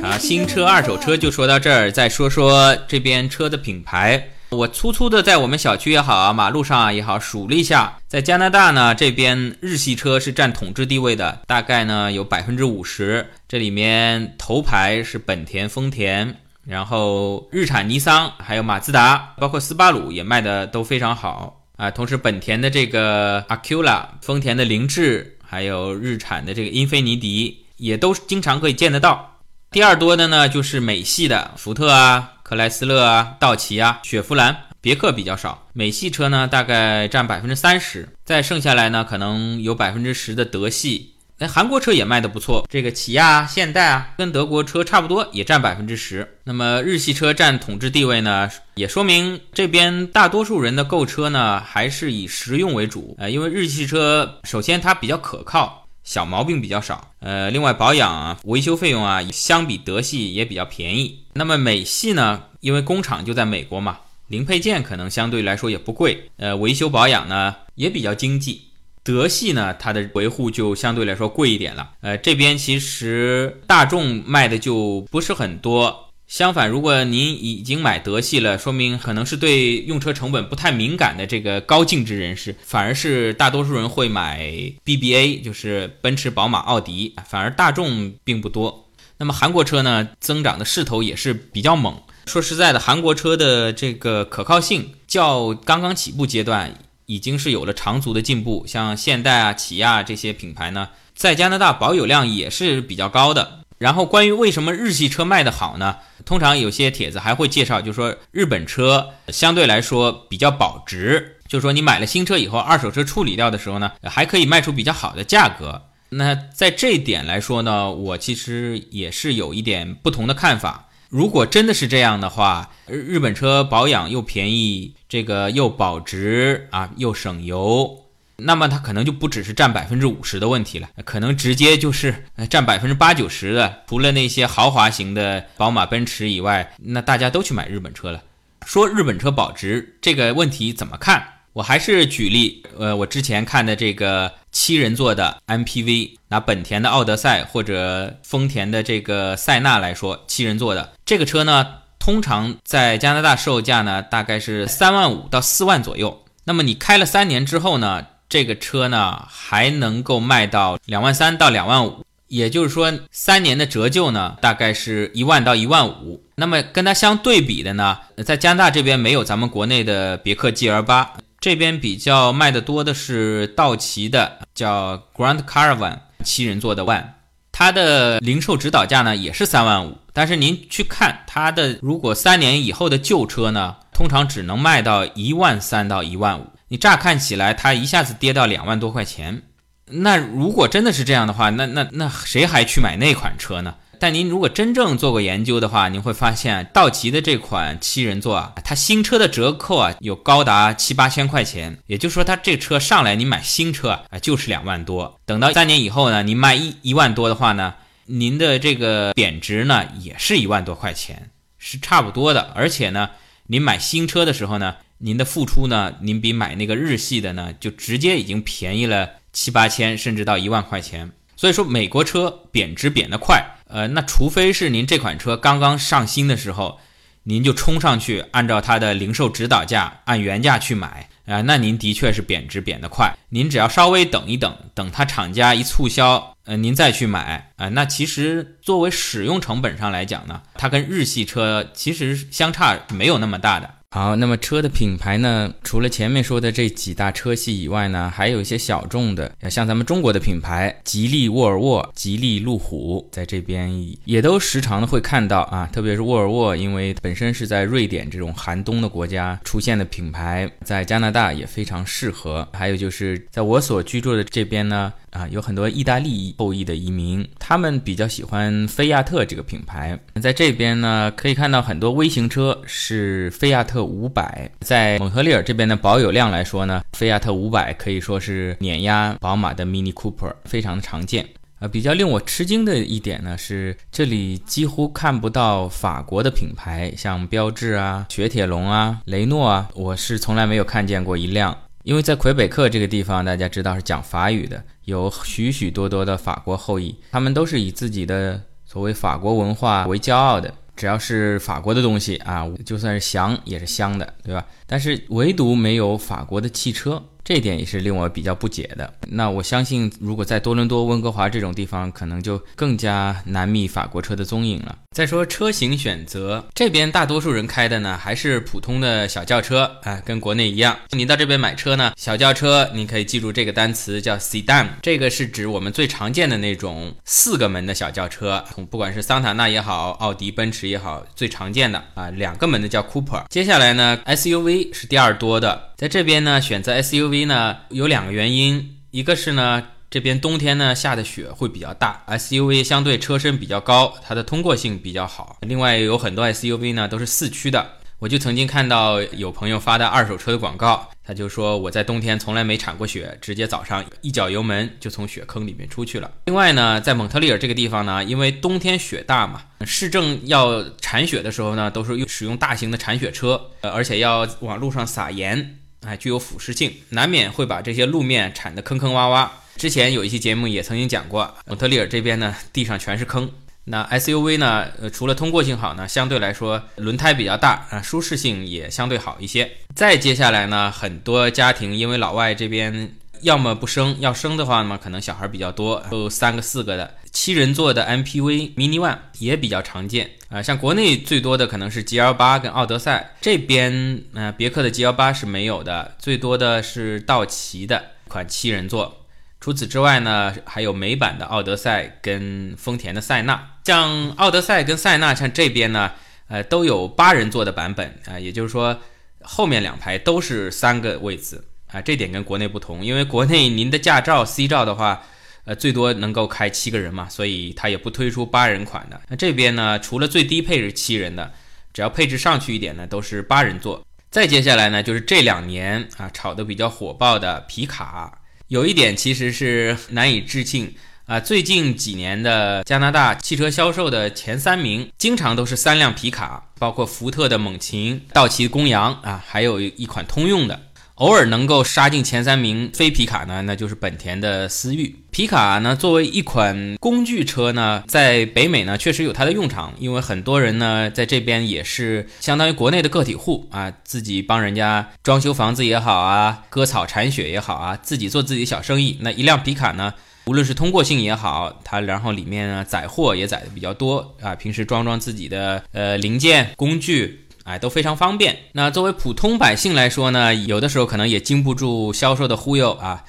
[0.00, 4.28] 啊，新车、二手车就说到这儿，再说说这边车的品牌。
[4.54, 13.30] 我粗粗的在我们小区也好啊，马路上也好数了一下，在加拿大呢这边日系车是占统治地位的，大概呢有百分之五十。
[13.48, 21.90] 这里面头牌是本田、丰田，然后日产、尼桑，还有马自达，包括斯巴鲁也卖的都非常好啊。
[21.90, 29.38] 同时，本田的这个 Acura，丰田的凌志，还有日产的这个英菲尼迪，也都经常可以见得到。
[29.70, 32.30] 第二多的呢就是美系的福特啊。
[32.54, 41.10] 莱斯勒啊，道奇啊，雪佛兰、别克比较少，美系车呢大概占百分之三十，再剩下来呢可能有百分之十的德系。
[41.36, 46.36] 那韩国车也卖的不错，这个起亚、啊现代啊，跟德国车差不多，也占百分之十。
[46.44, 53.16] 那么日系车占统治地位呢，也说明这边大多数人的购车呢还是以实用为主。
[53.18, 61.24] 呃，因为日系车首先它比较可靠，小毛病比较少，呃，另外保养啊、维修费用啊，相比德系也比较便宜。
[61.32, 62.44] 那么美系呢？
[62.60, 68.62] 因为工厂就在美国嘛，零配件可能相对来说也不贵，呃，维修保养呢也比较经济。
[69.02, 71.90] 德系呢，它的维护就相对来说贵一点了。
[72.00, 76.10] 呃，这边其实大众卖的就不是很多。
[76.34, 84.42] 相反，如果您已经买德系了，说明可能是对用车成本不太敏感的这个高净值人士，反而是大多数人会买
[84.84, 88.88] BBA，就是奔驰、宝马、奥迪，反而大众并不多。
[89.16, 92.02] 那么韩国车呢，增长的势头也是比较猛。
[92.26, 96.74] 说实在的，韩国车的这个可靠性较刚刚起步阶段
[97.06, 98.64] 已经是有了长足的进步。
[98.66, 103.60] 像现代啊、起亚这些品牌呢，在加拿大保有量也是比较高的。
[103.78, 105.96] 然后关于为什么日系车卖得好呢？
[106.24, 115.82] 通常有些帖子还会介绍，就是说日本车相对来说比较保值，就是说你买了新车以后，二手车处理掉的时候呢，还可以卖出比较好的价格。
[116.10, 120.88] 那在这一点来说呢，我其实也是有一点不同的看法。
[121.08, 128.03] 如果真的是这样的话，日本车保养又便宜，这个又保值啊，又省油，
[128.36, 133.82] 那么它可能就不只是占百分之五十的问题了，可能直接就是占百分之八九十的。
[133.88, 138.22] 除了那些豪华型的宝马、奔驰以外，那大家都去买日本车了。
[138.66, 141.22] 说日本车保值这个问题怎么看？
[141.52, 151.64] 我还是举例，呃，我之前看的这个七人座的 MPV，拿本田的奥德赛或者丰田的这个塞纳来说，七人座的这个车呢，
[152.00, 156.24] 通常在加拿大售价呢大概是三万五到四万左右。
[156.42, 166.22] 那么你开了三年之后呢，这个车呢还能够卖到两万三到两万五，也就是说三年的折旧呢大概是一万到一万五。
[166.36, 171.12] 那么跟它相对比的呢，在加拿大这边没有咱们国内的别克 GL 八。
[171.40, 177.04] 这边比较卖的多的是道奇的，叫 Grand Caravan 七人座的 One，
[177.52, 186.46] 它的零售指导价呢也是三万五，但是您去看它的，如果三年以后的旧车呢，通常只能卖到一万三到一万五。
[186.74, 189.42] 你乍看起来它一下子跌到两万多块钱，
[189.86, 193.76] 那如果真的是这样的话，那那那谁还去买那款车呢？
[194.00, 207.74] 但您如果真正做过研究的话，您会发现道奇的这款七人座啊，它新车的折扣啊有高达七八千块钱，也就是说它这车上来你买新车啊就是两万多，等到三年以后呢，你卖一一万多的话呢，
[208.06, 212.50] 您的这个贬值呢也是一万多块钱，是差不多的。
[212.56, 213.10] 而且呢，
[213.46, 221.10] 您买新车的时候呢，您的付出呢，您比买那个日系的呢就直接已经便宜了七八千，甚至到一万块钱。
[221.36, 223.44] 所以说美国车贬值贬得快。
[223.66, 226.78] 呃，那除非是您这款车刚刚上新的时候，
[227.24, 233.12] 您就冲上去，按照它的零售指导价按原价去买啊，那您的确是贬值贬得快。
[233.30, 243.74] 您只要稍微等一等，等它厂家一促销，呃，您再去买啊，那其实作为使用成本上来讲呢，它跟日系车其实相差没有那么大的。
[243.94, 245.54] 好，那么车的品牌呢？
[245.62, 253.72] 除了前面说的这几大车系以外呢，还有一些小众的，像咱们中国的品牌，吉利沃尔沃、吉利路虎，在这边
[254.04, 255.70] 也都时常的会看到啊。
[255.72, 262.48] 特别是沃尔沃，因为本身是在瑞典这种寒冬的国家出现的品牌，在加拿大也非常适合。
[262.52, 264.92] 还有就是在我所居住的这边呢。
[265.14, 269.98] 啊，有很多意大利后裔的移民，他们比较喜欢菲亚特这个品牌。
[270.20, 274.50] 在这边呢，可以看到很多微型车是菲亚特五百。
[274.60, 281.24] 在蒙特利尔这边的保有量来说呢，菲亚特五百可以说是碾压宝马的 Mini Cooper，非常的常见。
[281.60, 291.56] 呃，比较令我吃惊的一点呢，是这里几乎看不到法国的品牌，像标致啊、雪铁龙啊、雷诺啊，我是从来没有看见过一辆。
[291.84, 300.52] 因为在魁北克这个地方，大家知道是讲法语的，有许许多多的法国后裔，他们都是以自己的所谓法国文化为骄傲的。
[300.74, 304.44] 只要是法国的东西啊，就算是香也是香的，对吧？
[304.66, 307.02] 但是唯独没有法国的汽车。
[307.24, 308.92] 这点也是令我比较不解的。
[309.08, 314.76] 那我相信，如果在多伦多、温哥华这种地方，可能就更加难觅法国车的踪影了。
[314.94, 320.76] 再说车型选择，这边大多数人开的呢，还是普通的小轿车啊，跟国内一样。
[320.90, 333.24] 你到这边买车呢，小轿车你可以记住这个单词叫 sedan，这个是指我们最常见的那种四个门的小轿车，不管是桑塔纳也好，奥迪、奔驰也好，最常见的啊，两个门的叫 Cooper。
[333.30, 345.36] 接下来呢，SUV 是第二多的，在这边呢，选择 SUV 呢有两个原因，一个是呢这边冬天呢下的雪会比较大，SUV 相对车身比较高，它的通过性比较好。
[345.42, 347.64] 另外有很多 SUV 呢都是四驱的，
[348.04, 356.10] 我就曾经看到有朋友发的二手车的广告，他就说我在冬天从来没铲过雪，直接早上一脚油门就从雪坑里面出去了。
[356.26, 365.60] 另外呢，在蒙特利尔这个地方呢，因为冬天雪大嘛，市政要铲雪的时候呢，都是用使用大型的铲雪车，而且要往路上撒盐。
[365.86, 369.30] 哎，具有腐蚀性，难免会把这些路面铲得坑坑洼洼。
[369.56, 373.30] 之前有一期节目也曾经讲过，蒙特利尔这边呢，地上全是坑。
[373.64, 379.50] 那 SUV 呢，呃，除了通过性好呢，相对来说轮胎比较大啊，舒适性也相对好一些。
[379.74, 382.94] 再接下来呢，很多家庭因为老外这边。
[383.20, 390.42] 要么不生，要生的话呢，可能小孩比较多，有三个四个的七人座的 MPV Mini One 也比较常见啊。
[390.42, 399.03] 像国内最多的可能是 GL 八跟奥德赛，这边呃别克的 GL 八是没有的，最多的是道奇的款七人座。
[399.44, 403.46] 除此之外呢，还有美版的奥德赛跟丰田的塞纳。
[403.64, 405.92] 像奥德赛跟塞纳，像这边呢，
[406.28, 408.80] 呃都有八人座的版本啊，也就是说
[409.20, 411.44] 后面两排都是三个位子。
[411.70, 415.02] 啊，这点跟国内不同，因为国内您的驾照 C 照的话，
[415.44, 418.98] 呃，最多能够开七个人嘛，所以它也不推出八人款的。
[419.08, 421.30] 那这边呢，除了最低配是七人的，
[421.74, 423.84] 只要配置上去一点呢，都是八人座。
[424.10, 428.20] 再接下来呢，就是这两年啊炒得比较火爆的皮卡。
[428.48, 430.74] 有一点其实是难以置信
[431.06, 440.60] 啊，最近几年的加拿大汽车销售的前三名，经常都是三辆皮卡，包括福特的猛禽、道奇公羊啊，还有一款通用的。
[440.96, 444.94] 偶尔能够杀进前三名非皮卡呢，那就是本田的思域。
[445.10, 458.96] 皮卡呢，作为一款工具车呢，在北美呢确实有它的用场，因为很多人呢在这边也是相当于国内的个体户啊，自己帮人家装修房子也好啊，割草铲雪也好啊，自己做自己小生意。
[459.00, 459.94] 那一辆皮卡呢，
[460.26, 467.23] 无论是通过性也好，它然后里面呢载货也载的比较多啊，平时装装自己的呃零件工具。
[467.44, 468.36] 哎，都非常方便。
[468.52, 473.04] 那作为普通百姓来说呢，有的时候可能也经不住销售的忽悠啊。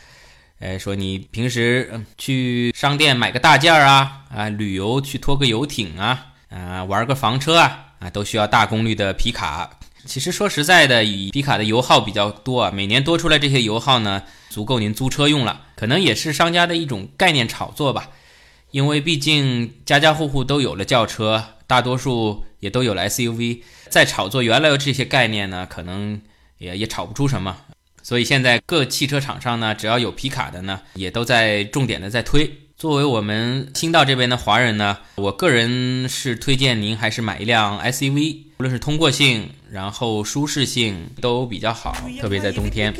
[0.59, 9.69] 哎，说你平时去商店买个大件儿啊，啊，旅游去拖个游艇啊，啊，玩个房车啊，啊，都需要大功率的皮卡。
[10.05, 15.61] 其实说实在的，以皮卡的油耗比较多啊，每年多出来这些油耗呢，足够您租车用了。
[15.75, 18.09] 可能也是商家的一种概念炒作吧。
[18.71, 23.61] 因为毕竟家家户户都有了轿车，大多数也都有了 SUV。
[23.89, 26.21] 再炒作原来的这些概念呢，可能
[26.57, 27.57] 也也炒不出什么。
[28.03, 32.51] 所以现在各汽车厂商呢，只要有皮卡的呢，也都在重点的在推。
[32.77, 42.93] 作为我们新到这边的华人呢，我个人是推荐您还是买一辆 SUV，无论是通过性，然后舒适性都比较好，特别在冬天。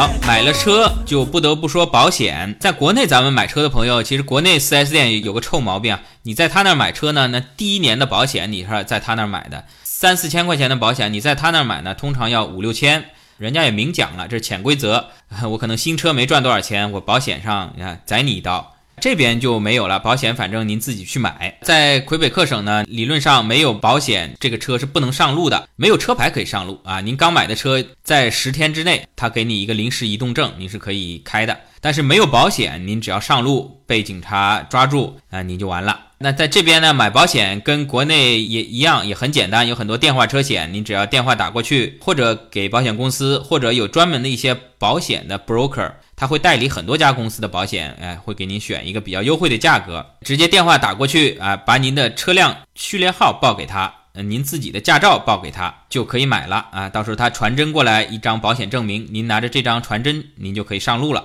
[0.00, 2.56] 好，买了车就不得不说保险。
[2.58, 15.10] 在国内，咱们买车的朋友，其实国内 4S 店有个臭毛病啊，你在他那儿买车呢，那第一年的保险你是在他那儿买的，三四千块钱的保险，你在他那儿买呢，通常要五六千人家也明讲了，这是潜规则。
[15.50, 18.76] 我可能新车没赚多少钱，我保险上你看宰你一刀。
[19.00, 21.58] 这边就没有了，保险反正您自己去买。
[21.62, 27.00] 在魁北克省呢，理论上没有保险，这个车是不能上路的，没有车牌可以上路啊。
[27.00, 31.58] 您刚买的车在十天之内，他给你一个临时移动证，你是可以开的。
[31.80, 35.98] 但是没有保险，您只要上路被警察抓住啊，您就完了。
[36.18, 45.90] 那在这边呢，买保险跟国内也一样，也很简单，有很多电话车险，您只要电话打过去，或者给保险公司，或者有专门的一些保险的 broker。
[46.20, 56.90] 他会代理很多家公司的保险，哎，会给您选一个比较优惠的价格，直接电话打过去啊，把您的车辆序列号报给他，呃，您自己的驾照报给他就可以买了啊。
[56.90, 61.24] 到时候他传真过来一张保险证明，您拿着这张传真，您就可以上路了。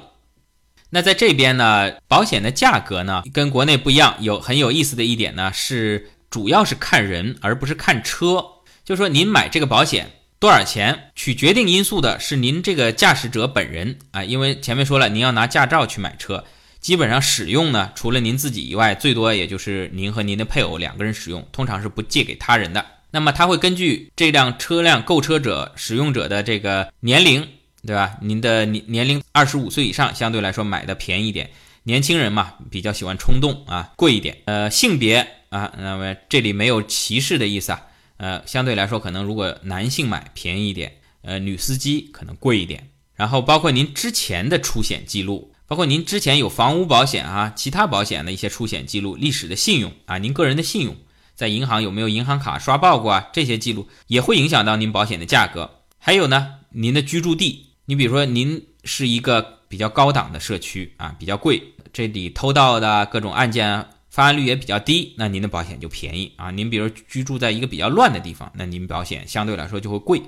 [0.91, 8.41] 那在这边呢，保险的价格呢跟国内不一样，有很有意思的一点呢是，主要是看人而不是看车，
[8.85, 10.09] 就说您买这个保险。
[10.45, 11.09] 多少钱？
[11.15, 16.45] 取决定因素的是您这个驾驶者本人啊，因为前面说了，您要拿驾照去买车，
[16.79, 22.85] 基本上使用呢，除了您自己以外，最多也就是您和您的配偶两个人使用，通常是不借给他人的。
[23.09, 27.47] 那么他会根据这辆车辆购车者使用者的这个年龄，
[27.83, 28.15] 对吧？
[28.21, 31.47] 您的年年龄二十五岁以上，相对来说买的便宜一点；
[31.81, 34.37] 年轻人嘛，比较喜欢冲动啊，贵一点。
[34.45, 37.81] 呃，性别啊，那么这里没有歧视的意思啊。
[38.17, 42.89] 呃，相对来说，可能如果男性买便宜一点，呃，女司机可能贵一点。
[43.15, 50.95] 然后包括您之前的出险记录，包括您之前有房屋保险啊，其他保险的一些出险记录、历史的信用啊，您个人的信用
[51.33, 53.27] 在银行有没有银行卡刷爆过啊？
[53.33, 55.79] 这些记录也会影响到您保险的价格。
[55.97, 61.61] 还有呢，您的居住地，你比如说您是一个比较高档的社区啊，比较贵，
[61.91, 63.85] 这里偷盗的各种案件。
[64.15, 66.49] 发案率也比较低，那您的保险就便宜啊。
[66.49, 70.21] 您比如居住在一个比较乱的地方，那您保险相对来说就会贵。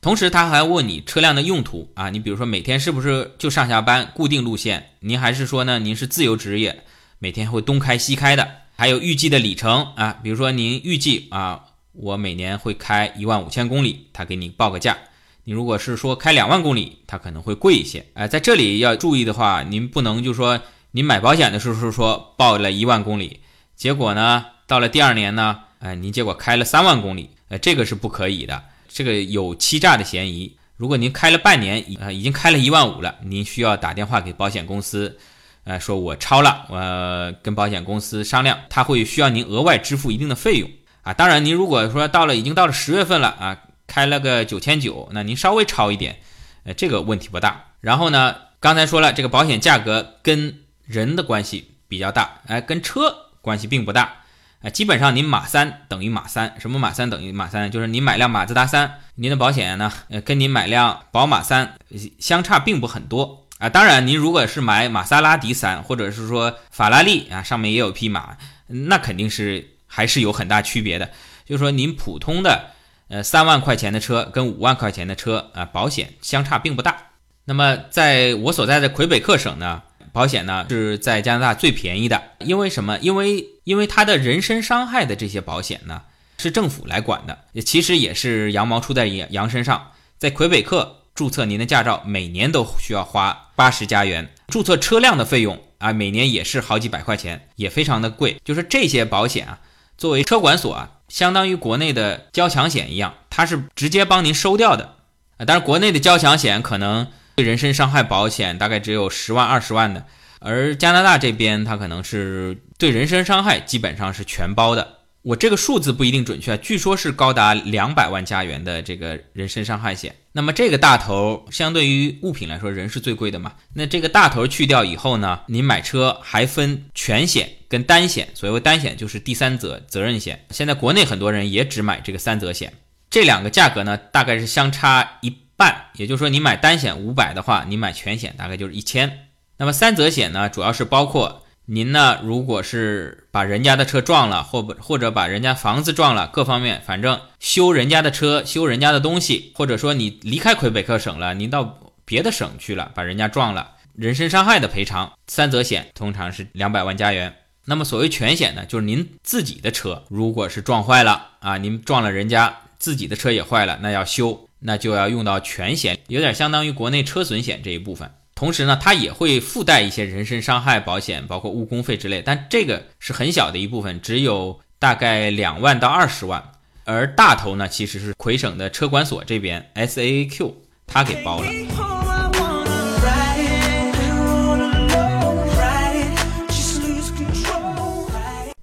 [0.00, 4.84] 同时，他还问你车辆的用途啊，你比如说每天是不是就上下班固定路线？
[4.98, 5.78] 您还是说呢？
[5.78, 6.82] 您是自由职业，
[7.20, 8.44] 每天会东开西开的？
[8.74, 14.98] 还有预计的里程啊，比如说您预计啊，我每年会开一万五千公里，他给你报个价。
[15.44, 18.04] 你如果是说开两万公里，它可能会贵一些。
[18.14, 20.60] 哎，在这里要注意的话，您不能就说。
[20.90, 23.40] 你买保险的时候是说报了一万公里，
[23.76, 30.56] 结果呢，到了第二年呢，哎，您结果开了三万公里，呃，这个是不可以的，这个有欺诈的嫌疑。
[30.76, 35.18] 如果您开了半年，呃，已经开了一万五了，您需要打电话给保险公司，
[35.64, 40.70] 呃，说我超了，我跟保险公司商量，他会需要您额外支付一定的费用
[41.02, 41.12] 啊。
[41.12, 46.20] 当然，您如果说到了已经到了十月份了啊，开了个九千九，那您稍微超一点，
[46.64, 47.64] 呃，这个问题不大。
[47.80, 54.22] 然后呢，刚才说了，这个保险价格跟人的关系比较大，哎，跟车关系并不大，
[54.62, 57.70] 哎，基本上您马三等于马三，什么马三等于马三？
[57.70, 61.74] 就是您买辆马自达三，您的保险呢，呃，跟您买辆宝马三
[62.18, 63.68] 相差并不很多啊。
[63.68, 71.10] 当然，您如果是买玛莎拉蒂三，或者是说法拉利啊，上面也有匹马，那肯定是还是有很大区别的。
[71.44, 72.70] 就是说，您普通的
[73.08, 76.96] 呃三万块钱的车跟五万块钱的车啊，保险相差并不大。
[77.44, 79.82] 那么，在我所在的魁北克省呢？
[80.12, 82.98] 保险呢是在加拿大最便宜的，因为什么？
[82.98, 86.02] 因为因为它的人身伤害的这些保险呢
[86.38, 89.92] 是政府来管的，其实也是羊毛出在羊羊身上。
[90.18, 98.36] 在魁北克注册您的驾照，每年都需要花八十加元，注册车辆的费用啊，每年也是好几百块钱，也非常的贵。
[98.44, 99.60] 就是这些保险啊，
[99.96, 104.96] 作为车管所啊，相当于国内的交强险一样，它是直接帮您收掉的
[105.36, 105.44] 啊。
[105.46, 107.08] 但是国内的交强险可能。
[107.38, 110.04] 对人身伤害保险大概只有十万二十万的，
[110.40, 114.96] 而加拿大这边它可能是对人身伤害基本上是全包的。
[115.22, 120.16] 我这个数字不一定准确，据说是高达两百万加元的这个人身伤害险。
[120.32, 123.52] 那么这个大头相对于物品来说，人是最贵的嘛？
[123.72, 128.28] 那这个大头去掉以后呢，您买车还分全险跟单险。
[128.34, 130.44] 所谓单险就是第三者责任险。
[130.50, 132.72] 现在国内很多人也只买这个三责险，
[133.08, 135.32] 这两个价格呢大概是相差一。
[135.58, 139.26] 半，也就是说，你买单险五百的话，你买全险大概就是一千。
[139.56, 157.34] 那么三责险呢，主要是包括您呢，如果是把人家的车撞了，或不或者把人家房子撞了，各方面，反正修人家的车、修人家的东西，或者说你离开魁北克省了，您到别的省去了，把人家撞了，人身伤害的赔偿，三责险通常是两百万加元。
[157.64, 164.47] 那么所谓全险呢，就是您自己的车如果是撞坏了啊，您撞了人家自己的车也坏了，那要修。
[164.60, 168.10] 那就要用到全险，有点相当于国内车损险这一部分。
[168.34, 176.52] 同时呢，它也会附带一些人身伤害保险，包括误工费之类，但这个是很小的一部分，只有大概两万到二十万。
[176.84, 180.56] 而大头呢，其实是魁省的车管所这边 S A A Q，
[180.86, 181.48] 他给包了。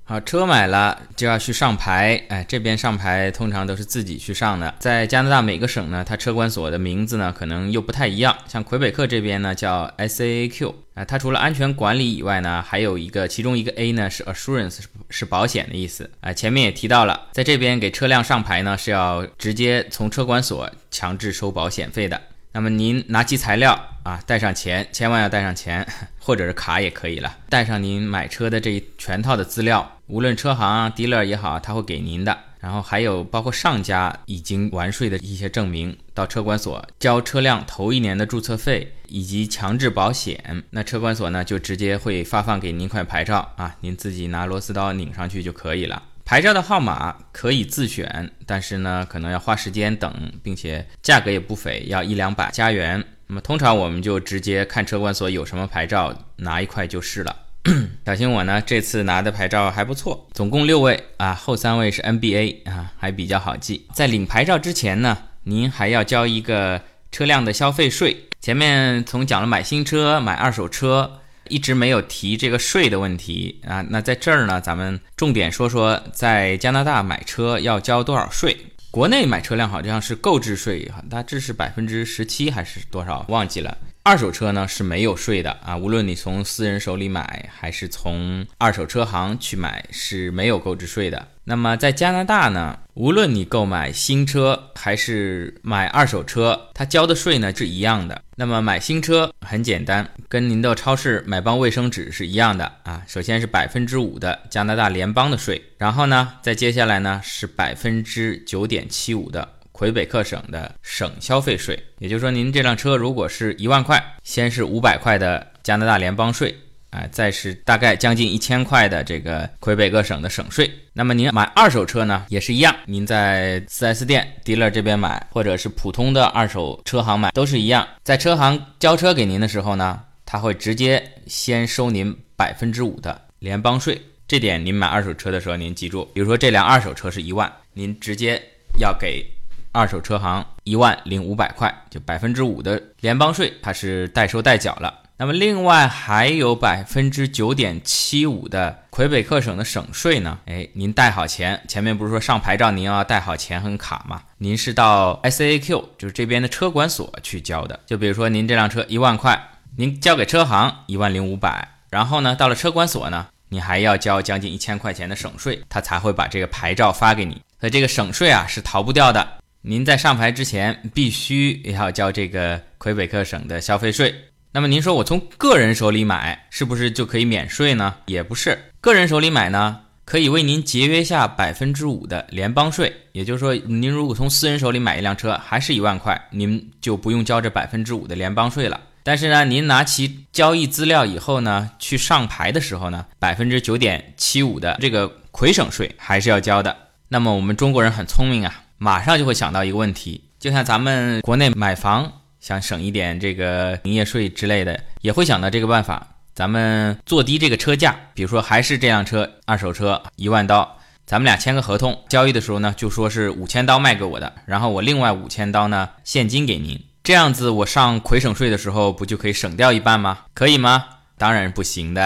[0.08, 4.72] 好，车买了就要去上牌，哎，这边上牌通常都是自己去上的。
[4.78, 8.38] 在加拿大每个省呢，它车管所的名字呢可能又不太一样。
[8.48, 14.78] 像魁北克这边呢叫 SAAQ，啊，它除了安全管理以外呢，还有一个其中一个 A 呢是 Assurance，
[15.10, 16.08] 是保险的意思。
[16.22, 22.22] 啊，前面也提到了，在这边给车辆上牌呢是要直接从车管所强制收保险费的。
[22.52, 25.86] 那么您拿起材料啊，带上钱，千万要带上钱，
[26.20, 27.36] 或者是卡也可以了。
[27.50, 32.38] 带上您买车的这一全套的资料，无论车行、dealer 也好，他会给您的。
[32.60, 46.02] 然后还有包括上家已经完税的一些证明，到车管所交车辆头一年的注册费以及强制保险，那车管所呢就直接会发放给您一块牌照啊，您自己拿螺丝刀拧上去就可以了。
[46.24, 53.04] 牌照的号码可以自选，但是呢，可能要花时间等，并且价格也不菲，要一两百加元。
[53.28, 57.36] 那么通常我们就直接看车管所有什么牌照，拿一块就是了。
[58.06, 63.88] 小新我呢，这次拿的牌照还不错，总共六位啊，后三位是 NBA 啊，还比较好记。
[63.94, 68.28] 在领牌照之前呢，您还要交一个车辆的消费税。
[68.40, 71.20] 前面从讲了买新车、买二手车。
[71.48, 78.58] 一直没有提这个税的问题啊，那在这儿呢，咱们重点说说在加拿大买车要交多少税。
[78.90, 83.78] 国内买车辆好像是购置税，大致是百分之十七还是多少，忘记了。
[84.08, 91.28] 二手车呢是没有税的啊，无论你从私人手里买还是从二手车行去买是没有购置税的。
[91.44, 98.22] 那么在加拿大呢，无论你购买新车还是买二手车，它交的税呢是一样的。
[98.36, 103.02] 那么买新车很简单，跟您到超市买包卫生纸是一样的啊。
[103.08, 109.50] 首先是百分之五的加拿大联邦的税，然后呢，再接下来呢是百分之九点七五的。
[109.76, 116.56] 魁北克省的省消费税，也就是说，您这辆车如果是一万块，先是五百块的加拿大联邦税，
[116.92, 120.72] 啊，再是大概将近一千块的这个魁北克省的省税。
[120.94, 127.86] 那么您买二手车呢，也是一样，您在 4S 店 dealer 这边买，或者是普通的二手车行买，都是一样。
[128.02, 134.02] 在车行交车给您的时候呢，他会直接先收您百分之五的联邦税。
[134.26, 138.42] 这点您买二手车的时候您记住，比如说这辆二手车是一万，您直接
[138.80, 139.35] 要给。
[139.76, 145.02] 二手车行一万零五百块，就百分之五的联邦税，它是代收代缴了。
[145.18, 150.40] 那么另外还有百分之九点七五的魁北克省的省税呢？
[150.46, 154.22] 哎，您带好钱，前面不是说上牌照您要带好钱和卡吗？
[154.38, 157.78] 您是到 S A Q 就是这边的车管所去交的。
[157.86, 159.38] 就比如说您这辆车一万块，
[159.78, 167.42] 您交给车行一万零五百，然后呢到了车管所呢，你还要交将近一千块钱的省税，他才会把这个牌照发给你。
[167.60, 169.26] 所以这个省税啊是逃不掉的。
[169.68, 174.14] 您在上牌之前必须要交这个魁北克省的消费税。
[174.52, 177.96] 那么您说我从个人手里买是不是就可以免税呢？
[178.06, 182.94] 也不是，个人手里买呢可以为您节约下百分之五的联邦税。
[183.14, 188.80] 也就是说，您如果从私人手里买一辆车还是一万块，您就不用交这百分之五的联邦税了。
[189.02, 196.78] 但是呢，您拿起交易资料以后呢，去上牌的时候呢，百分之九点七五的这个魁省税还是要交的。
[197.08, 198.62] 那么我们中国人很聪明啊。
[198.78, 206.08] 马上就会想到一个问题，就像咱们国内买房想省一点这个营业税之类的，也会想到这个办法。
[206.34, 220.20] 咱们做低这个车价，比如说还是这辆车二手车一万刀，咱们俩签个合同，交易的时候呢就说是五千刀卖给我的，然后我另外五千刀呢现金给您，这样子我上魁省税的时候不就可以省掉一半吗？
[220.34, 220.84] 可以吗？
[221.18, 222.06] 当然不行的。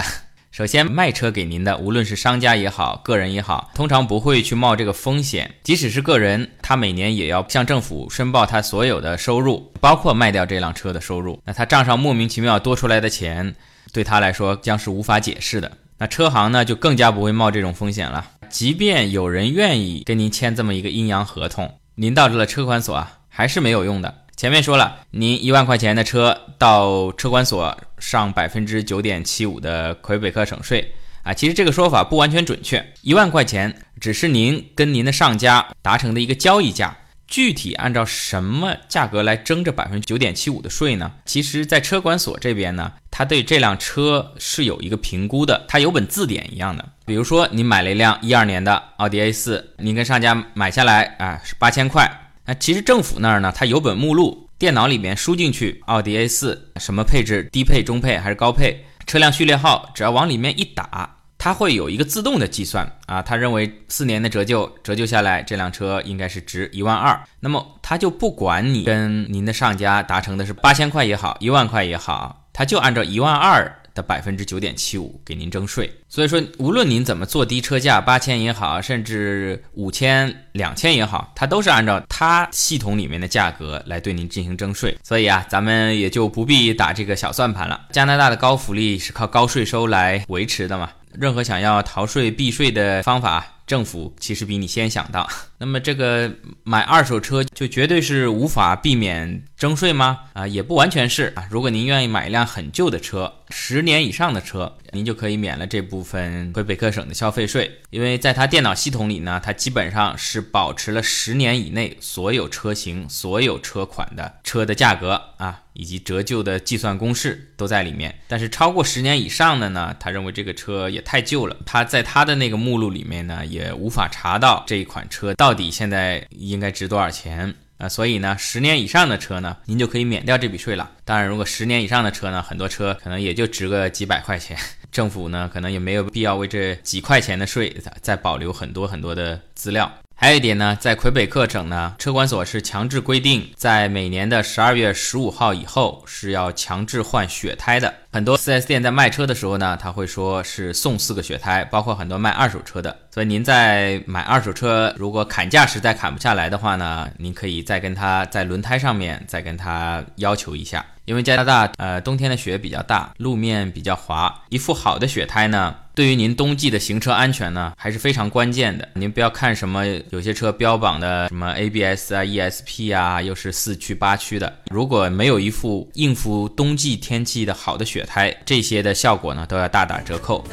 [0.50, 5.54] 首先，卖车给您的，无论是商家也好，个人也好，通常不会去冒这个风险。
[5.62, 11.40] 即使是个人，他每年也要向政府申报他所有的收入，包括卖掉这辆车的收入。
[11.44, 13.54] 那他账上莫名其妙多出来的钱，
[13.92, 15.70] 对他来说将是无法解释的。
[15.98, 18.32] 那车行呢，就更加不会冒这种风险了。
[18.48, 24.12] 即便有人愿意跟您签这么一个阴阳合同，您到了车管所啊，还是没有用的。
[24.40, 32.94] 前面说了，您一万块钱的车到车管所上百分之九点七五的魁北克省税啊，其实这个说法不完全准确。
[33.02, 41.12] 一万块钱只是您跟您的上家达成的一个交易价，具体按照什么价格来征这百分之九点七五的税呢？
[41.26, 46.82] 其实，在车管所这边呢，他对这辆车是有一个评估的，它有本字典一样的。
[47.04, 52.10] 比如说，你买了一辆一二年的奥迪 A 四，您跟上家买下来啊是八千块。
[52.46, 73.76] 那其实政府那儿呢，它有本目录，电脑里面输进去，奥迪 A4 什么配置，低配、中配还是高配，车辆序列号，只要往里面一打，它会有一个自动的计算啊，他认为四年的折旧折旧下来，这辆车应该是值一万二，那么他就不管你跟您的上家达成的是八千块也好，一万块也好，他就按照一万二。
[74.00, 84.96] 的百分之九点七五给您征税，所以说无论您怎么做低车价八千也好，甚至五千两千也好，它都是按照它系统里面的价格来对您进行征税。
[85.02, 87.88] 所以啊，咱们也就不必打这个小算盘了。
[87.92, 93.46] 加拿大的高福利是靠高税收来维持的嘛，任何想要逃税避税的方法。
[93.66, 96.28] 政府其实比你先想到， 那么这个
[96.64, 100.18] 买二手车就绝对是无法避免征税吗？
[100.32, 101.46] 啊，也不完全是啊。
[101.48, 115.62] 如果您愿意买一辆很旧的车，十年以上的车，您就可以免了这部分魁北克省的消费税，因为在它电脑系统里呢，它基本上是保持了十年以内所有车型、所有车款的车的价格啊。
[115.72, 130.90] 以及折旧的计算公式都在里面，但是超过十年以上的呢，他认为这个车也太旧了，他在他的那个目录里面呢，也无法查到这一款车到底现在应该值多少钱啊，所以呢，十年以上的车呢，您就可以免掉这笔税了。
[131.02, 134.54] 当然，如果十年以上的车呢，很多车可能也就值个几百块钱，
[134.90, 139.90] 政府呢可能也没有必要为这几块钱的税再保留很多很多的资料。
[140.14, 147.94] 还有一点呢，在魁北克省呢，车管所是强制规定，在每年的十二月十五号以后是要强制换雪胎的。
[148.12, 152.94] 很多 4S 店在卖车的时候呢，他会说是送四个雪胎，包括很多卖二手车的。
[153.10, 160.84] 所以您在买二手车，如果砍价实在砍不下来的话呢，您可以再跟他在轮胎上面再跟他要求一下。
[161.10, 168.88] 因为加拿大呃冬天的雪比较大，路面比较滑，一副好的雪胎呢，对于您冬季的行车安全呢还是非常关键的。
[168.94, 180.44] 您不要看什么有些车标榜的什么 ABS 啊、ESP 啊，又是四驱八驱的，如果没有一副应付冬季天气的好的雪胎，这些的效果呢都要大打折扣。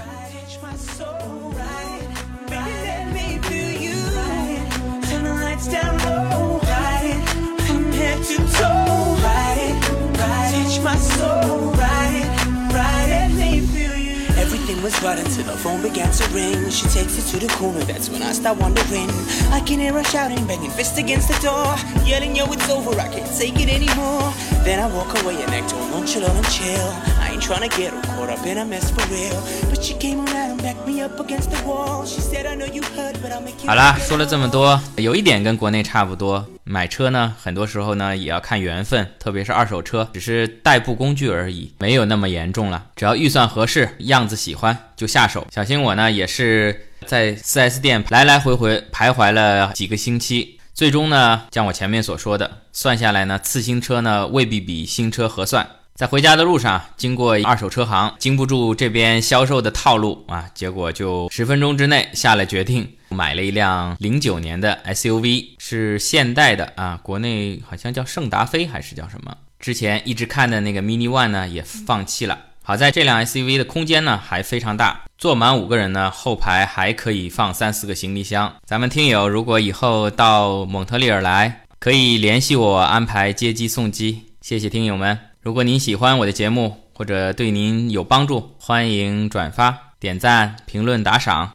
[15.06, 16.68] was right until the phone began to ring.
[16.68, 19.08] She takes it to the corner, that's when I start wondering.
[19.52, 21.76] I can hear her shouting, banging fist against the door.
[22.04, 24.34] Yelling, yo, it's over, I can't take it anymore.
[24.64, 26.88] Then I walk away and act all nonchalant and chill.
[27.20, 29.40] I ain't trying to get her caught up in a mess for real.
[29.70, 32.04] But she came around and backed me up against the wall.
[32.04, 33.68] She said, I know you heard, but I'll make you.
[33.68, 36.44] 好啦，说了这么多，有一点跟国内差不多。
[36.69, 42.87] 买车呢，很多时候呢也要看缘分，特别是二手车，只是代步工具而已，没有那么严重了。
[42.95, 45.47] 只要预算合适，样子喜欢就下手。
[45.49, 55.65] 小心我呢也是在 4S 店来来回回徘徊了几个星期，最终呢，像我前面所说的，算下来呢，次新车呢未必比新车合算。
[55.97, 69.35] 在回家的路上，经过二手车行，经不住这边销售的套路啊，结果就十分钟之内下了决定，买了一辆零九年的 SUV，是现代的啊，国内好像叫圣达菲还是叫什么？
[69.59, 72.37] 之前一直看的那个 Mini One 呢，也放弃了。
[72.61, 78.53] 好在这辆 SUV 的空间呢还非常大，坐满五个人呢，后排还可以放三四个行李箱。
[78.65, 84.25] 咱们听友如果以后到蒙特利尔来，可以联系我安排接机送机。
[84.41, 85.17] 谢谢听友们。
[85.47, 91.53] 如果您喜欢我的节目，或者对您有帮助，欢迎转发、点赞、评论、打赏。